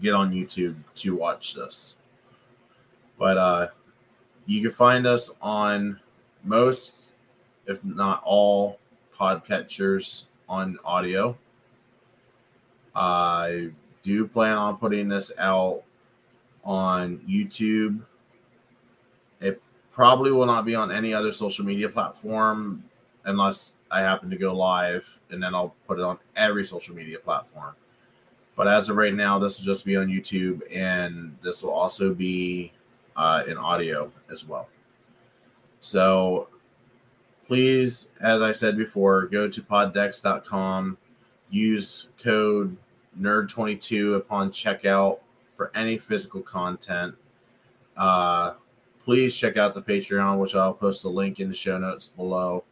get 0.00 0.14
on 0.14 0.32
YouTube 0.32 0.76
to 0.94 1.16
watch 1.16 1.54
this. 1.54 1.96
But 3.18 3.38
uh, 3.38 3.68
you 4.46 4.62
can 4.62 4.70
find 4.70 5.06
us 5.06 5.30
on 5.42 6.00
most, 6.44 7.06
if 7.66 7.82
not 7.84 8.22
all, 8.24 8.78
podcatchers 9.18 10.24
on 10.48 10.78
audio. 10.84 11.36
I 12.94 13.70
do 14.02 14.26
plan 14.26 14.56
on 14.56 14.76
putting 14.76 15.08
this 15.08 15.32
out 15.38 15.82
on 16.64 17.18
YouTube. 17.28 18.00
It 19.40 19.60
probably 19.92 20.30
will 20.30 20.46
not 20.46 20.64
be 20.64 20.74
on 20.74 20.92
any 20.92 21.12
other 21.12 21.32
social 21.32 21.64
media 21.64 21.88
platform 21.88 22.84
unless 23.24 23.74
I 23.90 24.00
happen 24.00 24.30
to 24.30 24.36
go 24.36 24.54
live, 24.54 25.18
and 25.30 25.42
then 25.42 25.54
I'll 25.54 25.74
put 25.88 25.98
it 25.98 26.04
on 26.04 26.18
every 26.36 26.64
social 26.64 26.94
media 26.94 27.18
platform. 27.18 27.74
But 28.56 28.68
as 28.68 28.88
of 28.88 28.96
right 28.96 29.14
now, 29.14 29.38
this 29.38 29.58
will 29.58 29.66
just 29.66 29.84
be 29.84 29.96
on 29.96 30.06
YouTube, 30.06 30.62
and 30.72 31.36
this 31.42 31.62
will 31.62 31.72
also 31.72 32.14
be 32.14 32.72
uh, 33.16 33.42
in 33.46 33.56
audio 33.56 34.12
as 34.30 34.44
well. 34.44 34.68
So 35.80 36.48
please, 37.46 38.08
as 38.20 38.42
I 38.42 38.52
said 38.52 38.76
before, 38.76 39.26
go 39.26 39.48
to 39.48 39.62
poddex.com, 39.62 40.98
use 41.50 42.08
code 42.22 42.76
nerd22 43.18 44.16
upon 44.16 44.50
checkout 44.50 45.20
for 45.56 45.70
any 45.74 45.96
physical 45.96 46.42
content. 46.42 47.14
Uh, 47.96 48.54
please 49.04 49.34
check 49.34 49.56
out 49.56 49.74
the 49.74 49.82
Patreon, 49.82 50.38
which 50.38 50.54
I'll 50.54 50.74
post 50.74 51.02
the 51.02 51.08
link 51.08 51.40
in 51.40 51.48
the 51.48 51.54
show 51.54 51.78
notes 51.78 52.08
below. 52.08 52.64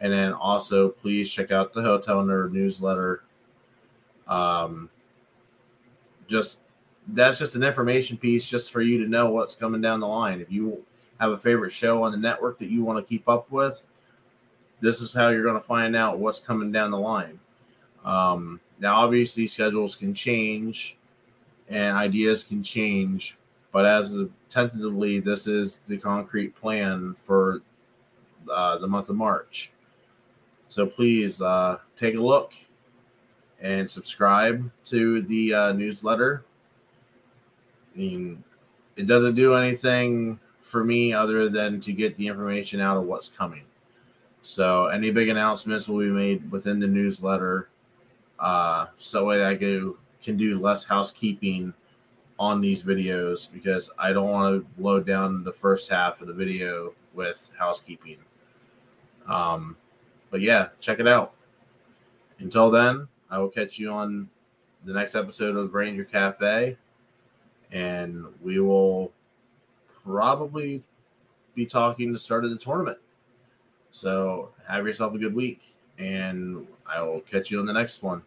And 0.00 0.12
then 0.12 0.32
also, 0.32 0.88
please 0.88 1.30
check 1.30 1.52
out 1.52 1.72
the 1.72 1.82
Hotel 1.82 2.22
Nerd 2.24 2.52
newsletter. 2.52 3.22
Um, 4.26 4.90
just 6.26 6.58
that's 7.08 7.38
just 7.38 7.56
an 7.56 7.62
information 7.62 8.16
piece 8.16 8.46
just 8.46 8.70
for 8.70 8.80
you 8.80 9.02
to 9.02 9.10
know 9.10 9.30
what's 9.30 9.54
coming 9.54 9.80
down 9.80 10.00
the 10.00 10.06
line. 10.06 10.40
If 10.40 10.50
you 10.50 10.84
have 11.18 11.32
a 11.32 11.38
favorite 11.38 11.72
show 11.72 12.02
on 12.02 12.12
the 12.12 12.18
network 12.18 12.58
that 12.58 12.68
you 12.68 12.84
want 12.84 12.98
to 12.98 13.08
keep 13.08 13.28
up 13.28 13.50
with, 13.50 13.84
this 14.80 15.00
is 15.00 15.12
how 15.12 15.28
you're 15.28 15.44
going 15.44 15.60
to 15.60 15.66
find 15.66 15.94
out 15.94 16.18
what's 16.18 16.40
coming 16.40 16.72
down 16.72 16.90
the 16.90 16.98
line. 16.98 17.38
Um, 18.04 18.60
now, 18.80 18.96
obviously, 18.96 19.46
schedules 19.46 19.94
can 19.94 20.12
change 20.14 20.96
and 21.68 21.96
ideas 21.96 22.42
can 22.42 22.62
change, 22.62 23.36
but 23.72 23.86
as 23.86 24.14
of 24.14 24.30
tentatively, 24.48 25.20
this 25.20 25.46
is 25.46 25.80
the 25.86 25.96
concrete 25.96 26.54
plan 26.56 27.14
for 27.24 27.60
uh, 28.50 28.78
the 28.78 28.86
month 28.88 29.08
of 29.08 29.16
March. 29.16 29.70
So 30.68 30.86
please 30.86 31.40
uh, 31.40 31.78
take 31.96 32.16
a 32.16 32.20
look 32.20 32.52
and 33.60 33.88
subscribe 33.88 34.70
to 34.86 35.22
the 35.22 35.54
uh, 35.54 35.72
newsletter. 35.72 36.44
I 37.94 37.98
mean, 37.98 38.44
it 38.96 39.06
doesn't 39.06 39.34
do 39.34 39.54
anything 39.54 40.40
for 40.60 40.84
me 40.84 41.12
other 41.12 41.48
than 41.48 41.80
to 41.80 41.92
get 41.92 42.16
the 42.16 42.28
information 42.28 42.80
out 42.80 42.96
of 42.96 43.04
what's 43.04 43.28
coming. 43.28 43.64
So 44.42 44.86
any 44.86 45.10
big 45.10 45.28
announcements 45.28 45.88
will 45.88 45.98
be 45.98 46.10
made 46.10 46.50
within 46.50 46.80
the 46.80 46.86
newsletter 46.86 47.68
uh, 48.38 48.86
so 48.98 49.30
that 49.30 49.42
I 49.42 49.54
go, 49.54 49.96
can 50.22 50.36
do 50.36 50.58
less 50.58 50.84
housekeeping 50.84 51.74
on 52.38 52.60
these 52.60 52.82
videos 52.82 53.52
because 53.52 53.90
I 53.98 54.12
don't 54.12 54.30
want 54.30 54.62
to 54.62 54.82
load 54.82 55.06
down 55.06 55.44
the 55.44 55.52
first 55.52 55.88
half 55.88 56.20
of 56.20 56.26
the 56.26 56.32
video 56.32 56.92
with 57.14 57.52
housekeeping. 57.58 58.18
Um, 59.28 59.76
but 60.30 60.40
yeah, 60.40 60.68
check 60.80 60.98
it 60.98 61.06
out. 61.06 61.34
Until 62.38 62.70
then, 62.70 63.06
I 63.30 63.38
will 63.38 63.48
catch 63.48 63.78
you 63.78 63.90
on 63.92 64.28
the 64.84 64.92
next 64.92 65.14
episode 65.14 65.56
of 65.56 65.74
Ranger 65.74 66.04
Cafe, 66.04 66.76
and 67.72 68.24
we 68.42 68.60
will 68.60 69.10
probably 70.04 70.82
be 71.54 71.66
talking 71.66 72.12
the 72.12 72.18
start 72.18 72.44
of 72.44 72.50
the 72.50 72.56
tournament. 72.56 72.98
So 73.90 74.50
have 74.66 74.86
yourself 74.86 75.14
a 75.14 75.18
good 75.18 75.34
week, 75.34 75.62
and 75.98 76.66
I 76.86 77.02
will 77.02 77.20
catch 77.20 77.50
you 77.50 77.60
on 77.60 77.66
the 77.66 77.72
next 77.72 78.02
one. 78.02 78.22